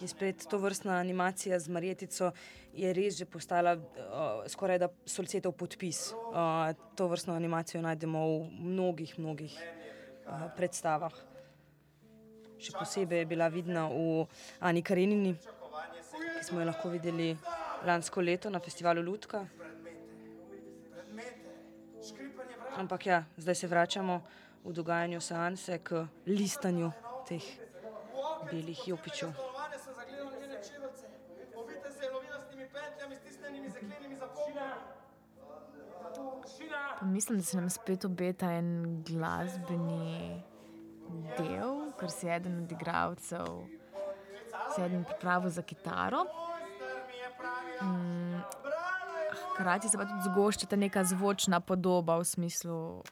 In 0.00 0.08
spet 0.08 0.46
to 0.50 0.58
vrstna 0.58 0.98
animacija 1.00 1.58
z 1.58 1.68
Marjetico 1.68 2.30
je 2.72 2.92
res 2.92 3.16
že 3.18 3.26
postala 3.26 3.74
uh, 3.74 4.46
skoraj 4.46 4.78
da 4.78 4.88
solcetov 5.06 5.52
podpis. 5.58 6.12
Uh, 6.12 6.70
to 6.94 7.08
vrstno 7.08 7.34
animacijo 7.34 7.82
najdemo 7.82 8.26
v 8.26 8.50
mnogih, 8.58 9.18
mnogih 9.18 9.54
uh, 9.58 10.46
predstavah. 10.56 11.14
Še 12.58 12.74
posebej 12.74 13.22
je 13.22 13.30
bila 13.30 13.48
vidna 13.48 13.86
v 13.90 14.26
Ani 14.60 14.82
Karenini, 14.82 15.34
ki 15.34 16.42
smo 16.42 16.60
jo 16.60 16.66
lahko 16.66 16.90
videli 16.90 17.30
lansko 17.86 18.22
leto 18.22 18.50
na 18.50 18.58
festivalu 18.58 19.02
Lutka. 19.02 19.46
Ampak 22.78 23.06
ja, 23.06 23.24
zdaj 23.36 23.54
se 23.54 23.66
vračamo 23.66 24.22
v 24.64 24.72
dogajanju 24.72 25.20
seanse 25.20 25.78
k 25.82 26.06
listanju 26.26 26.90
teh 27.26 27.42
belih 28.50 28.88
jopičev. 28.88 29.47
Pa 37.00 37.06
mislim, 37.06 37.38
da 37.38 37.44
se 37.44 37.56
nam 37.56 37.70
spet 37.70 38.04
obeta 38.04 38.52
en 38.52 39.02
glasbeni 39.06 40.42
del, 41.38 41.92
ker 41.98 42.10
je 42.22 42.36
eden 42.36 42.62
od 42.62 42.72
igralcev, 42.72 43.46
se 44.74 44.80
je 44.82 44.86
eden 44.86 45.04
pripravil 45.04 45.50
za 45.50 45.62
kitaro. 45.62 46.24
Mm, 47.82 48.40
hkrati 49.52 49.88
se 49.88 49.98
pa 49.98 50.04
tudi 50.04 50.22
zgošča 50.32 50.66
ta 50.66 50.76
neka 50.76 51.04
zvočna 51.04 51.60
podoba 51.60 52.18
v 52.18 52.24
smislu. 52.24 53.02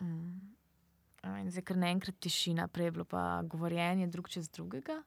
Mm. 0.00 0.40
zdaj 1.48 1.62
kar 1.62 1.76
naenkrat 1.76 2.18
tišina, 2.20 2.68
prej 2.68 2.86
je 2.86 2.90
bilo 2.90 3.04
pa 3.04 3.42
govorjenje 3.42 4.06
drug 4.06 4.28
čez 4.28 4.50
drugega. 4.50 5.02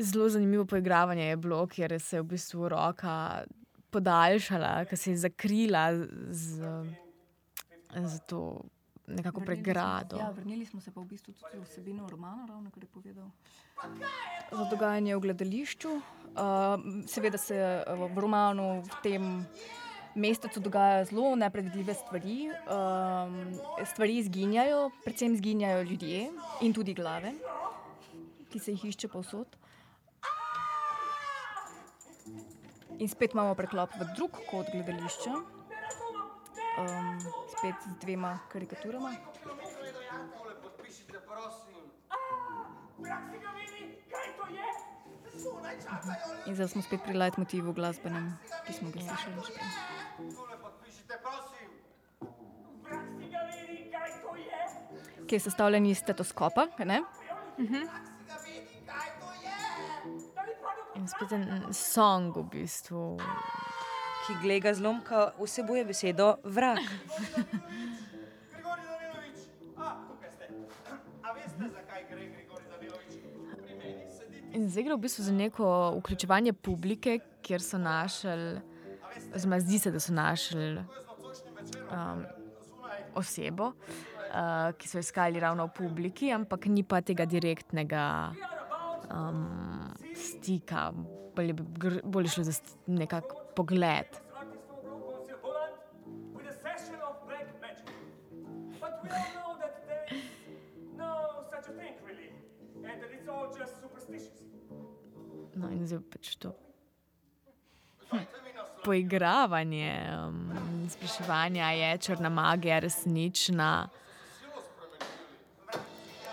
zelo 0.00 0.28
zanimivo 0.28 0.64
poigravanje 0.64 1.24
je 1.28 1.36
bilo, 1.36 1.66
ker 1.66 2.00
se 2.00 2.16
je 2.16 2.22
v 2.22 2.30
bistvu 2.34 2.68
roka 2.72 3.44
podaljšala, 3.92 4.84
ker 4.88 4.98
se 4.98 5.10
je 5.10 5.16
zakrila 5.26 5.90
z, 6.30 6.62
z 7.92 8.20
to 8.26 8.62
nekako 9.06 9.40
Vrnili 9.40 9.56
smo- 9.56 9.64
pregrado. 9.64 10.16
Ja, 10.16 10.30
vrnili 10.30 10.66
smo 10.66 10.80
se 10.80 10.90
pa 10.90 11.00
v 11.00 11.04
bistvu 11.04 11.32
tudi 11.34 11.58
v 11.58 11.64
vsebino 11.66 12.08
romana, 12.08 12.46
ravno 12.48 12.70
kar 12.70 12.82
je 12.82 12.88
povedal. 12.88 13.30
Za 14.52 14.64
dogajanje 14.70 15.16
v 15.16 15.20
gledališču. 15.20 15.90
Uh, 15.92 16.02
seveda 17.06 17.38
se 17.38 17.84
uh, 17.86 18.08
v 18.14 18.18
romanu 18.18 18.82
v 18.82 19.02
tem 19.02 19.46
mesecu 20.14 20.60
dogajajo 20.60 21.04
zelo 21.04 21.36
nepredvidljive 21.36 21.94
stvari. 21.94 22.50
Um, 22.50 23.58
stvari 23.84 24.16
izginjajo, 24.18 24.90
predvsem 25.04 25.34
izginjajo 25.34 25.82
ljudje 25.82 26.30
in 26.60 26.74
tudi 26.74 26.94
glave, 26.94 27.32
ki 28.50 28.58
se 28.58 28.72
jih 28.72 28.84
išče 28.84 29.08
povsod. 29.08 29.56
In 32.98 33.08
spet 33.08 33.32
imamo 33.34 33.54
preklop 33.54 33.94
v 33.98 34.06
drug 34.16 34.36
kot 34.50 34.68
gledališča, 34.72 35.32
um, 35.32 37.16
spet 37.56 37.74
z 37.86 37.96
dvema 38.04 38.38
karikaturama. 38.52 39.14
Tole 39.42 40.54
podpišite, 40.62 41.24
prosim. 41.26 41.88
Brak 42.98 43.30
si 43.32 43.38
ga 43.42 43.51
In 46.46 46.54
zdaj 46.54 46.68
smo 46.68 46.82
spet 46.82 47.00
pri 47.04 47.14
leitmotivu 47.18 47.72
glasbenem, 47.72 48.32
ki 48.66 48.72
smo 48.72 48.90
ga 48.90 49.00
slišali 49.00 49.34
že 49.46 49.52
prej. 49.56 49.70
Ki 55.26 55.34
je 55.34 55.40
sestavljen 55.40 55.86
iz 55.86 55.98
stetoskopa, 55.98 56.66
ne? 56.84 57.02
Kaj 58.92 59.10
to 59.20 59.32
je. 59.42 59.50
In 61.00 61.08
spet 61.08 61.32
en 61.32 61.66
song 61.72 62.34
v 62.36 62.44
bistvu. 62.52 63.18
Ki 64.26 64.32
gleda 64.42 64.74
zlomka, 64.74 65.32
vsebuje 65.38 65.84
besedo 65.84 66.36
vrak. 66.44 66.82
In 74.52 74.68
zdaj 74.68 74.84
gre 74.84 74.96
v 74.96 75.00
bistvu 75.06 75.24
za 75.24 75.32
neko 75.32 75.66
vključevanje 75.98 76.52
publike, 76.52 77.18
kjer 77.42 77.62
so 77.64 77.78
našli, 77.80 78.60
oziroma 79.34 79.60
zdi 79.60 79.78
se, 79.78 79.90
da 79.90 80.00
so 80.00 80.12
našli 80.12 80.66
um, 80.76 82.24
osebo, 83.16 83.72
uh, 83.72 84.72
ki 84.76 84.88
so 84.88 85.00
iskali 85.00 85.40
ravno 85.40 85.66
v 85.70 85.74
publiki, 85.78 86.32
ampak 86.32 86.66
ni 86.68 86.84
pa 86.84 87.00
tega 87.00 87.24
direktnega 87.24 88.04
um, 89.08 89.46
stika, 90.16 90.90
bolje 91.36 91.56
bi 91.56 91.96
bolj 92.04 92.34
šlo 92.36 92.44
za 92.44 92.52
st- 92.60 92.76
nekak 92.86 93.32
pogled. 93.56 94.21
In 105.72 105.86
zdaj 105.86 106.02
pač 106.12 106.36
to. 106.36 106.52
Poigravanje, 108.82 109.92
um, 110.26 110.88
spraševanje, 110.90 111.62
a 111.62 111.70
je 111.70 111.98
črna 111.98 112.28
magija 112.28 112.78
resnična. 112.82 113.88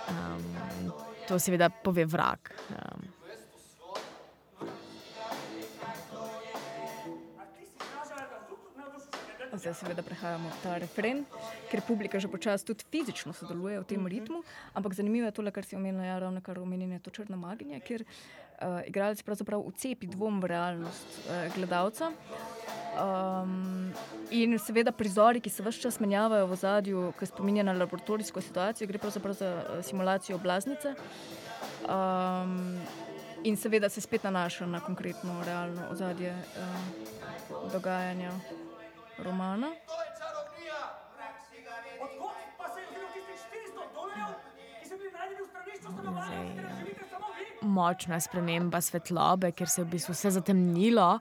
Um, 0.09 0.91
to 1.27 1.39
seveda 1.39 1.69
pove 1.69 2.05
vrak. 2.05 2.51
Um, 2.73 3.09
Zdaj 9.59 9.73
seveda 9.73 10.03
prehajamo 10.05 10.47
v 10.47 10.57
ta 10.63 10.77
refren, 10.79 11.25
ker 11.67 11.81
publika 11.83 12.19
že 12.21 12.29
počasi 12.31 12.63
tudi 12.63 12.85
fizično 12.87 13.33
sodeluje 13.35 13.81
v 13.81 13.87
tem 13.91 14.05
ritmu. 14.07 14.39
Ampak 14.71 14.95
zanimivo 14.95 15.27
je 15.27 15.35
to, 15.35 15.43
kar 15.51 15.65
si 15.67 15.75
omenila, 15.75 16.05
ja, 16.05 16.19
ravno 16.21 16.39
kar 16.39 16.61
omenjene 16.61 17.01
to 17.03 17.11
črno 17.11 17.35
maginje, 17.35 17.81
ker 17.83 18.05
uh, 18.61 18.81
igralec 18.87 19.21
pravzaprav 19.23 19.63
vcepi 19.67 20.07
dvom 20.07 20.41
v 20.41 20.51
realnost 20.51 21.19
uh, 21.25 21.55
gledalca. 21.55 22.11
Um, 22.99 23.93
in 24.31 24.57
seveda 24.59 24.91
prizori, 24.91 25.41
ki 25.41 25.49
se 25.49 25.63
vse 25.63 25.81
čas 25.81 25.99
menjavajo 25.99 26.47
v 26.47 26.55
zadju, 26.55 27.03
ki 27.19 27.25
spominja 27.29 27.63
na 27.63 27.73
laboratorijsko 27.73 28.41
situacijo, 28.41 28.87
gre 28.87 28.99
pravzaprav 28.99 29.33
za 29.33 29.51
uh, 29.55 29.83
simulacijo 29.85 30.37
blaznice. 30.37 30.95
Um, 31.87 32.79
in 33.43 33.57
seveda 33.57 33.89
se 33.89 34.01
spet 34.01 34.23
nanaša 34.23 34.65
na 34.65 34.79
konkretno 34.79 35.43
realno 35.45 35.87
ozadje 35.91 36.33
uh, 36.33 37.71
dogajanja 37.71 38.31
romana. 39.23 39.67
To 39.87 40.01
je 40.03 40.09
čarovnija. 40.19 40.81
Brak 41.15 41.35
si 41.49 41.61
ga 41.63 41.75
vidi. 41.83 42.03
Od 42.03 42.11
kod 42.19 42.35
pa 42.57 42.65
se 42.73 42.79
je 42.81 42.87
vzelo 42.91 43.07
tistih 43.13 43.39
400 43.75 43.93
dolarjev, 43.93 44.35
ki 44.81 44.89
so 44.89 44.97
bili 44.97 45.11
najdeni 45.11 45.41
v 45.41 45.47
stranišču 45.51 45.89
stanovanja, 45.93 46.78
močna 47.61 48.19
sprememba 48.19 48.81
svetlobe, 48.81 49.51
ker 49.51 49.69
se 49.69 49.81
je 49.81 49.85
v 49.85 49.93
bistvu 49.95 50.15
vse 50.15 50.31
zatemnilo, 50.39 51.11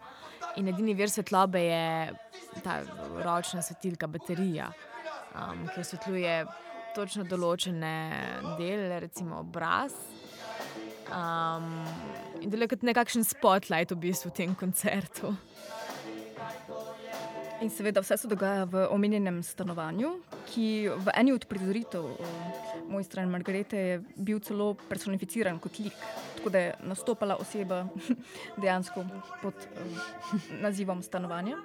in 0.58 0.68
edini 0.70 0.94
vir 0.98 1.10
svetlobe 1.10 1.62
je 1.62 2.62
ta 2.64 2.80
ročna 3.24 3.62
svetilka, 3.62 4.06
baterija, 4.06 4.70
um, 5.34 5.66
ki 5.72 5.82
osvetljuje 5.82 6.38
točno 6.96 7.24
določene 7.28 7.94
dele, 8.58 9.00
recimo 9.06 9.42
obraz. 9.44 9.94
Um, 11.08 11.70
in 12.42 12.50
deluje 12.52 12.74
kot 12.74 12.84
nekakšen 12.84 13.24
spotlight 13.24 13.94
v 13.94 14.02
bistvu 14.08 14.32
v 14.32 14.38
tem 14.42 14.56
koncertu. 14.58 15.32
In 17.58 17.70
seveda 17.74 18.02
vse 18.04 18.20
se 18.20 18.28
dogaja 18.30 18.68
v 18.70 18.84
omenjenem 18.94 19.40
stanovanju, 19.42 20.12
ki 20.46 20.66
v 20.94 21.14
eni 21.18 21.32
od 21.34 21.46
prizoritev 21.50 22.04
mojstra 22.86 23.24
in 23.24 23.32
Margarete 23.32 23.78
je 23.78 23.96
bil 24.14 24.38
celo 24.38 24.74
personificiran 24.88 25.58
kot 25.58 25.80
lik. 25.82 25.96
Tako 26.38 26.50
da 26.54 26.58
je 26.58 26.74
nastopala 26.86 27.36
oseba 27.42 27.86
dejansko 28.62 29.02
pod 29.42 29.54
uh, 29.54 30.40
nazivom 30.62 31.02
stanovanja. 31.02 31.56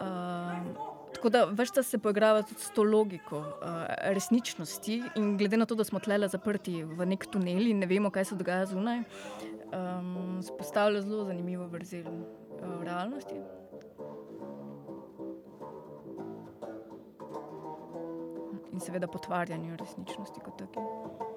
Uh, 0.00 0.86
tako 1.14 1.28
da 1.28 1.44
več 1.44 1.74
časa 1.76 1.84
se 1.90 2.00
poigrava 2.00 2.40
tudi 2.48 2.64
s 2.64 2.72
to 2.72 2.82
logiko 2.86 3.42
uh, 3.42 3.84
resničnosti, 4.16 5.02
in 5.20 5.34
glede 5.36 5.60
na 5.60 5.68
to, 5.68 5.76
da 5.76 5.84
smo 5.84 6.00
tlele 6.00 6.28
zaprti 6.32 6.80
v 6.82 7.10
nek 7.12 7.28
tunel 7.28 7.68
in 7.68 7.84
ne 7.84 7.90
vemo, 7.90 8.08
kaj 8.10 8.30
se 8.32 8.40
dogaja 8.40 8.70
zunaj, 8.72 9.04
um, 9.68 10.40
spostavlja 10.46 11.04
zelo 11.04 11.28
zanimivo 11.28 11.68
vrzel 11.68 12.08
uh, 12.08 12.78
realnosti. 12.80 13.42
in 18.72 18.80
seveda 18.80 19.06
potvarjanju 19.06 19.76
resničnosti 19.76 20.40
kot 20.40 20.58
take. 20.58 21.29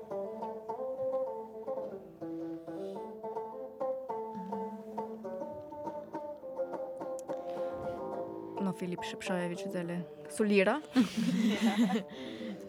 No, 8.74 8.80
Filip 8.82 9.06
Šepšajevič 9.06 9.70
zdaj 9.70 10.02
solira. 10.34 10.82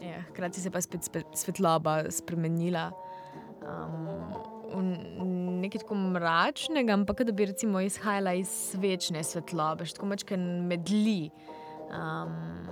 Ja, 0.04 0.20
hkrati 0.28 0.60
se 0.60 0.68
je 0.68 0.72
pa 0.72 0.80
spet 0.84 1.00
spe- 1.00 1.24
svetloba 1.32 2.10
spremenila. 2.12 2.90
Um, 3.64 5.62
nekaj 5.64 5.80
tako 5.80 5.94
mračnega, 5.96 6.92
ampak 6.92 7.22
da 7.24 7.32
bi 7.32 7.46
recimo 7.48 7.80
izhajala 7.80 8.34
iz 8.36 8.50
svečne 8.52 9.24
svetlobe, 9.24 9.86
še 9.88 9.96
tako 9.96 10.10
mačke 10.12 10.36
medli. 10.36 11.30
Um, 11.88 12.68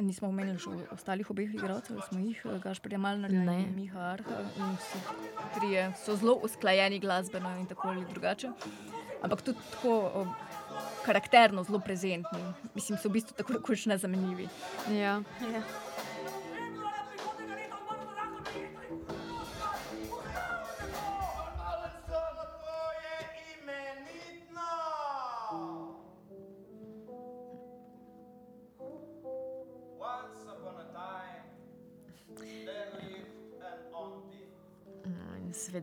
Nismo 0.00 0.30
omenili 0.32 0.56
še 0.56 0.72
ostalih 0.96 1.28
obeh 1.28 1.52
igralcev, 1.52 2.00
smo 2.08 2.22
jih, 2.24 2.40
Gašpor 2.64 2.96
Jamalnar 2.96 3.28
in 3.28 3.44
Ne. 3.44 3.58
Miha 3.76 4.14
Arha. 4.14 4.40
In 4.56 4.72
vsi 4.80 5.04
trije 5.58 5.90
so 6.00 6.16
zelo 6.16 6.38
usklajeni 6.40 6.96
glasbeno 7.04 7.52
in 7.60 7.68
tako 7.68 7.92
ali 7.92 8.08
drugače. 8.08 8.54
Ampak 9.22 9.42
tudi 9.42 9.58
tako 9.70 10.26
karakterno 11.04 11.64
zelo 11.64 11.80
prezentni. 11.80 12.40
Mislim, 12.74 12.98
so 12.98 13.08
v 13.08 13.12
bistvu 13.18 13.36
tako 13.36 13.52
rekoč 13.52 13.86
nezamenljivi. 13.86 14.48
Ja. 14.96 15.20
Samo 15.40 15.62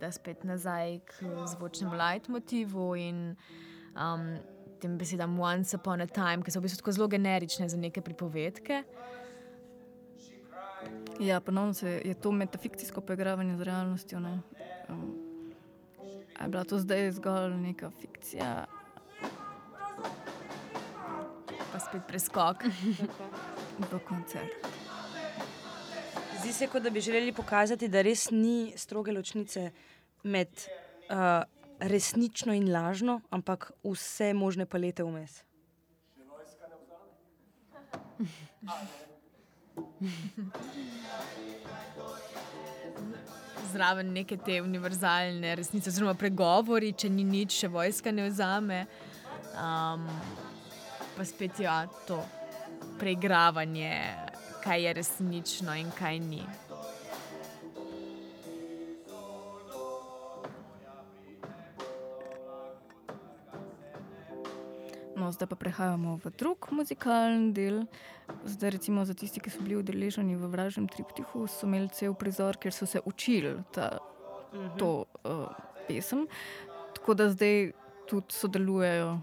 seveda 0.07 0.11
spet 0.11 0.43
nazaj 0.43 0.99
k 1.05 1.25
zvočnemu 1.47 1.95
leitmotivu 1.95 2.95
in 2.95 3.35
um, 3.95 4.37
tem 4.79 4.97
besedam 4.97 5.39
once 5.39 5.75
upon 5.75 6.01
a 6.01 6.07
time, 6.07 6.43
ki 6.43 6.51
so 6.51 6.59
v 6.59 6.63
bistvu 6.63 6.81
tako 6.81 6.91
zelo 6.91 7.07
generične 7.07 7.69
za 7.69 7.77
neke 7.77 8.01
pripovedke. 8.01 8.83
Ja, 11.19 11.39
ponovno 11.39 11.73
se 11.73 12.01
je 12.05 12.13
to 12.13 12.31
metafikcijsko 12.31 13.01
poigravanje 13.01 13.57
z 13.57 13.61
realnostjo. 13.61 14.19
Ne? 14.19 14.39
Um, 14.89 15.15
a 16.37 16.43
je 16.43 16.49
bila 16.49 16.63
to 16.63 16.79
zdaj 16.79 17.11
zgolj 17.11 17.57
neka 17.57 17.89
fikcija? 17.89 18.65
pa 21.71 21.79
spet 21.79 22.01
preskok. 22.07 22.63
v 23.91 23.99
koncert. 24.05 24.77
Zdi 26.41 26.53
se, 26.53 26.67
kot 26.67 26.83
da 26.83 26.89
bi 26.89 27.01
želeli 27.01 27.33
pokazati, 27.33 27.87
da 27.87 28.01
res 28.01 28.29
ni 28.31 28.73
stroge 28.77 29.11
ločnice 29.11 29.71
med 30.27 30.49
uh, 31.09 31.43
resnično 31.79 32.53
in 32.53 32.71
lažno, 32.73 33.21
ampak 33.29 33.71
vse 33.83 34.33
možne 34.33 34.65
palete 34.65 35.03
vmes. 35.03 35.43
Zraven 43.71 44.13
neke 44.13 44.37
te 44.37 44.61
univerzalne 44.61 45.55
resnice, 45.55 45.89
oziroma 45.91 46.15
pregovori, 46.17 46.93
če 46.97 47.09
ni 47.13 47.25
nič, 47.27 47.59
še 47.61 47.69
vojska 47.71 48.13
ne 48.15 48.29
vzame. 48.29 48.85
Um, 49.57 50.07
pa 51.17 51.25
spet 51.25 51.59
je 51.59 51.65
ja, 51.67 51.81
to 52.07 52.21
preigravanje, 52.97 53.91
kaj 54.63 54.87
je 54.87 54.93
resnično 54.93 55.75
in 55.77 55.91
kaj 55.97 56.19
ni. 56.19 56.41
No, 65.17 65.31
zdaj 65.33 65.49
pa 65.49 65.57
prehajamo 65.57 66.19
v 66.21 66.29
drug 66.37 66.69
muzikalni 66.71 67.49
del. 67.53 67.85
Zdaj, 68.45 68.69
recimo, 68.77 69.01
za 69.05 69.17
tisti, 69.17 69.41
ki 69.41 69.49
so 69.49 69.63
bili 69.65 69.79
udeleženi 69.79 70.37
v 70.37 70.45
Vražnem 70.51 70.85
triptihu, 70.85 71.47
so 71.49 71.65
imeli 71.65 71.89
cel 71.89 72.13
prizor, 72.13 72.59
kjer 72.61 72.73
so 72.73 72.85
se 72.85 73.01
učili 73.01 73.55
ta, 73.73 73.97
to 74.77 75.09
uh, 75.25 75.49
pesem. 75.87 76.27
Tako 76.93 77.17
da 77.17 77.31
zdaj 77.33 77.71
tudi 78.05 78.29
sodelujejo 78.29 79.17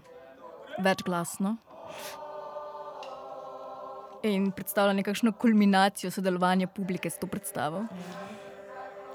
večglasno 0.83 1.55
in 4.23 4.51
predstavlja 4.51 4.93
nekakšno 4.93 5.31
kulminacijo 5.31 6.11
sodelovanja 6.11 6.67
publike 6.67 7.09
s 7.09 7.19
to 7.19 7.27
predstavo. 7.27 7.85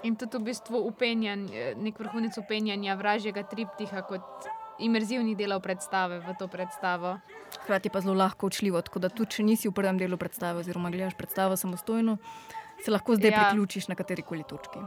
In 0.02 0.16
tudi 0.16 0.38
v 0.38 0.48
bistvu 0.48 0.80
upenjanje, 0.86 1.74
nek 1.76 1.98
vrhunec 1.98 2.38
upenjanja 2.38 2.94
vražjega 2.96 3.42
triptiha 3.42 4.02
kot 4.08 4.48
imerzivnih 4.80 5.36
delov 5.36 5.60
predstave 5.60 6.20
v 6.20 6.34
to 6.38 6.48
predstavo. 6.48 7.18
Hkrati 7.62 7.90
pa 7.90 8.00
zelo 8.00 8.14
lahko 8.14 8.46
učljivo, 8.46 8.82
tako 8.82 8.98
da 8.98 9.08
tudi 9.08 9.36
če 9.36 9.42
nisi 9.42 9.68
v 9.68 9.74
prvem 9.76 9.98
delu 9.98 10.16
predstave, 10.16 10.60
oziroma 10.60 10.90
gledaš 10.90 11.14
predstavo 11.18 11.56
samostojno, 11.56 12.16
se 12.84 12.90
lahko 12.90 13.16
zdaj 13.16 13.30
Ja. 13.30 13.36
ja. 13.36 13.44
priključiš 13.44 13.88
na 13.88 13.94
kateri 13.94 14.22
koli 14.22 14.44
točki. 14.48 14.78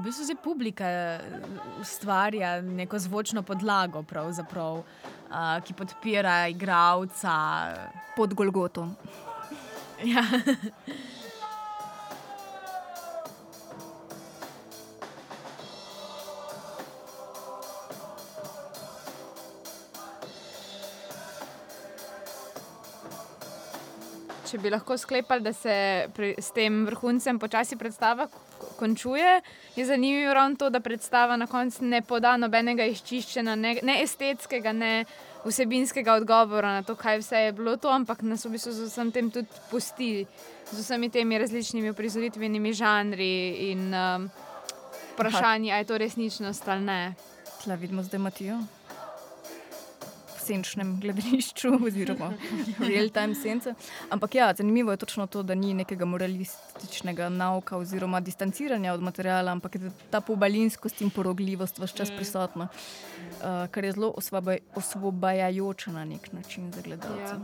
V 0.00 0.04
bistvu 0.04 0.24
se 0.24 0.34
publika 0.34 0.84
eh, 0.84 1.20
ustvarja 1.80 2.62
neko 2.62 2.98
zvočno 2.98 3.42
podlago, 3.42 4.02
pravzaprav, 4.02 4.80
uh, 4.80 5.60
ki 5.64 5.74
podpira 5.76 6.48
igralca. 6.48 7.34
Pod 8.16 8.34
Golgoto. 8.34 8.88
Ja. 10.04 10.24
Če 24.48 24.58
bi 24.58 24.70
lahko 24.72 24.96
sklepali, 24.98 25.44
da 25.44 25.52
se 25.52 25.74
pri, 26.16 26.32
s 26.40 26.56
tem 26.56 26.86
vrhuncem 26.88 27.38
počasi 27.38 27.76
predstava 27.76 28.26
končuje, 28.80 29.40
je 29.76 29.86
zanimivo 29.86 30.34
ravno 30.34 30.56
to, 30.56 30.70
da 30.70 30.80
predstava 30.80 31.36
na 31.36 31.46
koncu 31.46 31.84
ne 31.84 32.00
poda 32.02 32.36
nobenega 32.40 32.86
izčiščenja, 32.88 33.56
ne, 33.56 33.76
ne 33.82 33.98
estetskega, 34.02 34.72
ne 34.72 35.04
vsebinskega 35.44 36.16
odgovora 36.20 36.72
na 36.78 36.82
to, 36.82 36.96
kaj 36.96 37.20
vse 37.20 37.44
je 37.46 37.52
bilo 37.56 37.76
to, 37.76 37.92
ampak 37.92 38.24
nas 38.24 38.44
v 38.44 38.54
bistvu 38.56 38.72
z 38.76 38.88
vsem 38.88 39.12
tem 39.12 39.30
tudi 39.30 39.62
pusti, 39.70 40.10
z 40.72 40.80
vsemi 40.80 41.10
temi 41.12 41.38
različnimi 41.40 41.94
prizoritvenimi 41.96 42.72
žanri 42.72 43.32
in 43.70 43.88
um, 43.94 44.28
vprašanji, 45.14 45.72
ali 45.72 45.80
je 45.80 45.92
to 45.92 45.98
resničnost 45.98 46.68
ali 46.68 46.84
ne. 46.84 47.00
Tla 47.64 47.74
vidimo 47.74 48.02
zdaj 48.02 48.20
Matijo. 48.20 48.79
Senčnem 50.50 50.96
gledališču, 51.00 51.70
oziroma 51.86 52.32
real-time 52.78 53.36
sence. 53.38 53.74
Ampak 54.10 54.34
ja, 54.34 54.50
zanimivo 54.56 54.90
je 54.90 54.96
točno 54.96 55.26
to, 55.26 55.42
da 55.46 55.54
ni 55.54 55.74
nekega 55.74 56.04
moralističnega 56.04 57.28
nauka 57.28 57.78
oziroma 57.78 58.20
distanciranja 58.20 58.94
od 58.94 59.02
materiala, 59.02 59.52
ampak 59.52 59.78
je 59.78 59.92
ta 60.10 60.20
pobalinskost 60.20 61.04
in 61.06 61.10
porogljivost 61.14 61.78
vse 61.78 61.96
čas 61.96 62.10
prisotna, 62.16 62.66
uh, 62.66 63.68
kar 63.70 63.84
je 63.84 63.92
zelo 63.92 64.12
osvobaj, 64.16 64.58
osvobajajoče 64.74 65.94
na 65.94 66.04
nek 66.04 66.32
način 66.32 66.72
za 66.72 66.82
gledalce. 66.82 67.22
Ja. 67.22 67.38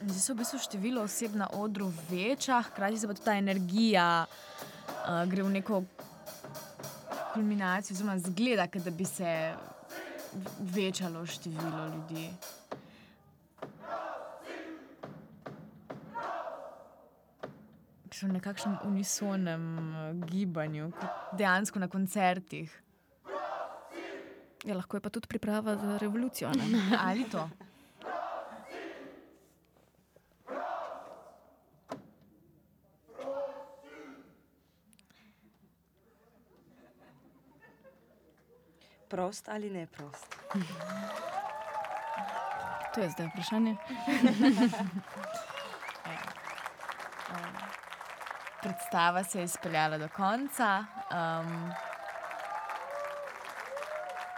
Zdaj 0.00 0.20
se 0.20 0.32
v 0.32 0.36
bistvu 0.36 0.58
število 0.58 1.02
oseb 1.04 1.34
na 1.36 1.46
odru 1.52 1.92
veča, 2.10 2.62
hkrati 2.62 2.98
se 2.98 3.06
pa 3.06 3.14
tudi 3.14 3.24
ta 3.24 3.34
energija 3.36 4.24
uh, 5.10 5.26
gre 5.30 5.42
v 5.42 5.50
neko 5.50 5.82
kulminacijo, 7.34 7.94
oziroma 7.94 8.18
zgleda, 8.18 8.66
da 8.84 8.90
bi 8.90 9.04
se 9.04 9.54
večalo 10.60 11.26
število 11.26 11.86
ljudi. 11.94 12.30
V 18.22 18.28
nekakšnem 18.28 18.76
unisonem 18.84 19.62
gibanju, 20.28 20.90
kot 20.92 21.38
dejansko 21.38 21.78
na 21.78 21.88
koncertih. 21.88 22.82
Ja, 24.64 24.74
lahko 24.76 24.96
je 24.96 25.00
pa 25.00 25.08
tudi 25.08 25.26
priprava 25.26 25.76
za 25.76 25.98
revolucijo. 25.98 26.50
Ne? 26.52 26.98
Ali 27.08 27.24
to? 27.24 27.48
Prost 39.10 39.48
ali 39.48 39.70
ne 39.70 39.86
prost? 39.86 40.36
To 42.94 43.00
je 43.00 43.10
zdaj 43.10 43.26
vprašanje. 43.26 43.76
Predstava 48.62 49.24
se 49.24 49.38
je 49.38 49.44
izpeljala 49.44 49.98
do 49.98 50.08
konca. 50.08 50.84
Um, 51.10 51.72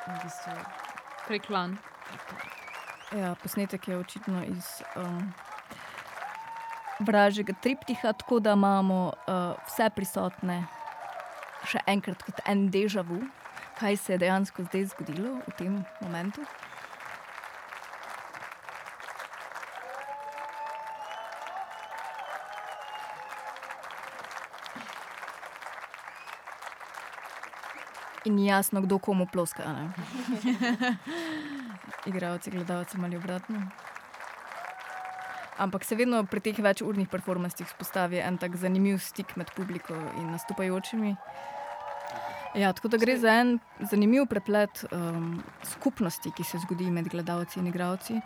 v 0.06 0.12
bistvu, 0.22 0.52
Priklon. 1.26 1.76
Ja, 3.12 3.34
posnetek 3.42 3.88
je 3.88 3.98
očitno 3.98 4.44
iz 4.44 4.82
um, 4.96 5.32
vražjega 6.98 7.52
triptiha, 7.62 8.12
tako 8.12 8.40
da 8.40 8.52
imamo 8.52 9.06
uh, 9.06 9.12
vse 9.66 9.90
prisotne 9.96 10.66
še 11.66 11.82
enkrat 11.86 12.22
kot 12.22 12.40
en 12.46 12.70
deja 12.70 13.02
vu, 13.06 13.20
kaj 13.82 13.96
se 13.96 14.12
je 14.12 14.18
dejansko 14.18 14.62
zdaj 14.62 14.84
zgodilo 14.84 15.40
v 15.46 15.52
tem 15.58 15.84
momentu. 16.00 16.40
In 28.24 28.38
jasno, 28.38 28.80
kdo 28.80 28.98
komu 28.98 29.26
ploska. 29.26 29.62
Igravci, 32.06 32.50
gledalci 32.50 32.98
ali 33.02 33.16
obratno. 33.16 33.66
Ampak 35.58 35.84
se 35.84 35.94
vedno 35.94 36.24
pri 36.24 36.40
teh 36.40 36.58
večurnih 36.58 37.08
performancih 37.08 37.66
spostavi 37.68 38.22
en 38.22 38.38
tak 38.38 38.56
zanimiv 38.56 38.98
stik 38.98 39.36
med 39.36 39.50
publiko 39.56 39.94
in 39.94 40.30
nastopajočimi. 40.30 41.16
Ja, 42.54 42.72
tako 42.72 42.88
da 42.92 42.98
gre 43.00 43.14
za 43.16 43.32
en 43.40 43.58
zanimiv 43.90 44.26
preplet 44.28 44.84
um, 44.92 45.38
skupnosti, 45.64 46.30
ki 46.36 46.44
se 46.44 46.60
zgodi 46.66 46.90
med 46.92 47.08
gledalci 47.08 47.60
in 47.60 47.70
igravci. 47.70 48.18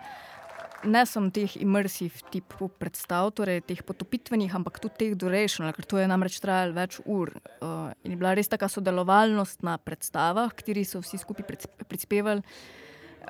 Ne 0.87 1.05
samo 1.07 1.31
teh 1.35 1.55
imersiv 1.63 2.19
tip 2.31 2.57
predstav, 2.79 3.31
torej 3.39 3.63
teh 3.69 3.83
potopitvenih, 3.87 4.55
ampak 4.55 4.81
tudi 4.83 4.99
teh 4.99 5.15
durational, 5.19 5.73
ker 5.75 5.87
to 5.87 6.01
je 6.03 6.09
namreč 6.11 6.41
trajalo 6.43 6.75
več 6.75 6.99
ur. 7.05 7.31
Uh, 7.61 7.93
in 8.03 8.19
bila 8.19 8.35
res 8.35 8.51
taka 8.51 8.69
sodelovalnost 8.71 9.63
na 9.67 9.79
predstavah, 9.79 10.51
kateri 10.59 10.85
so 10.85 11.01
vsi 11.05 11.23
skupaj 11.23 11.47
prispevali. 11.87 12.43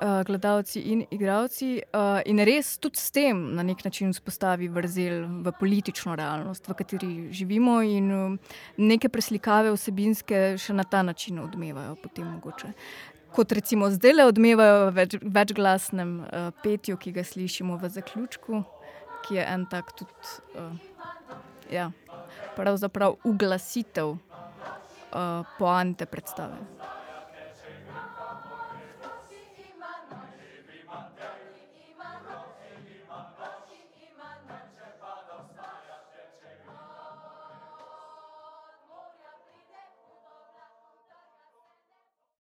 Uh, 0.01 0.23
gledalci 0.23 0.81
in 0.91 1.05
igravci, 1.09 1.81
uh, 1.93 2.21
in 2.25 2.39
res 2.45 2.77
tudi 2.77 2.99
s 2.99 3.11
tem 3.11 3.55
na 3.55 3.63
nek 3.63 3.83
način 3.85 4.13
vzpostavi 4.13 4.67
vrzel 4.67 5.25
v 5.43 5.53
politično 5.59 6.15
realnost, 6.15 6.67
v 6.67 6.73
kateri 6.73 7.11
živimo, 7.31 7.81
in 7.81 8.11
um, 8.11 8.39
neke 8.77 9.09
preslikave 9.09 9.71
vsebinske 9.73 10.57
še 10.57 10.73
na 10.73 10.83
ta 10.83 11.03
način 11.03 11.39
odmevajo. 11.39 11.97
Kot 13.35 13.51
recimo 13.51 13.89
zdaj 13.91 14.13
le 14.13 14.25
odmevajo 14.25 14.89
v 14.89 14.93
več, 14.95 15.17
večglasnem 15.21 16.19
uh, 16.21 16.49
petju, 16.63 16.97
ki 16.97 17.11
ga 17.11 17.23
slišimo 17.23 17.77
v 17.77 17.89
zaključku, 17.89 18.63
ki 19.27 19.39
je 19.39 19.47
en 19.47 19.65
tak 19.69 19.91
tudi, 19.97 20.13
uh, 20.55 20.71
ja, 21.73 21.91
pravzaprav 22.55 23.19
uglasitev 23.27 24.15
uh, 24.15 25.43
poante 25.57 26.05
predstave. 26.05 26.96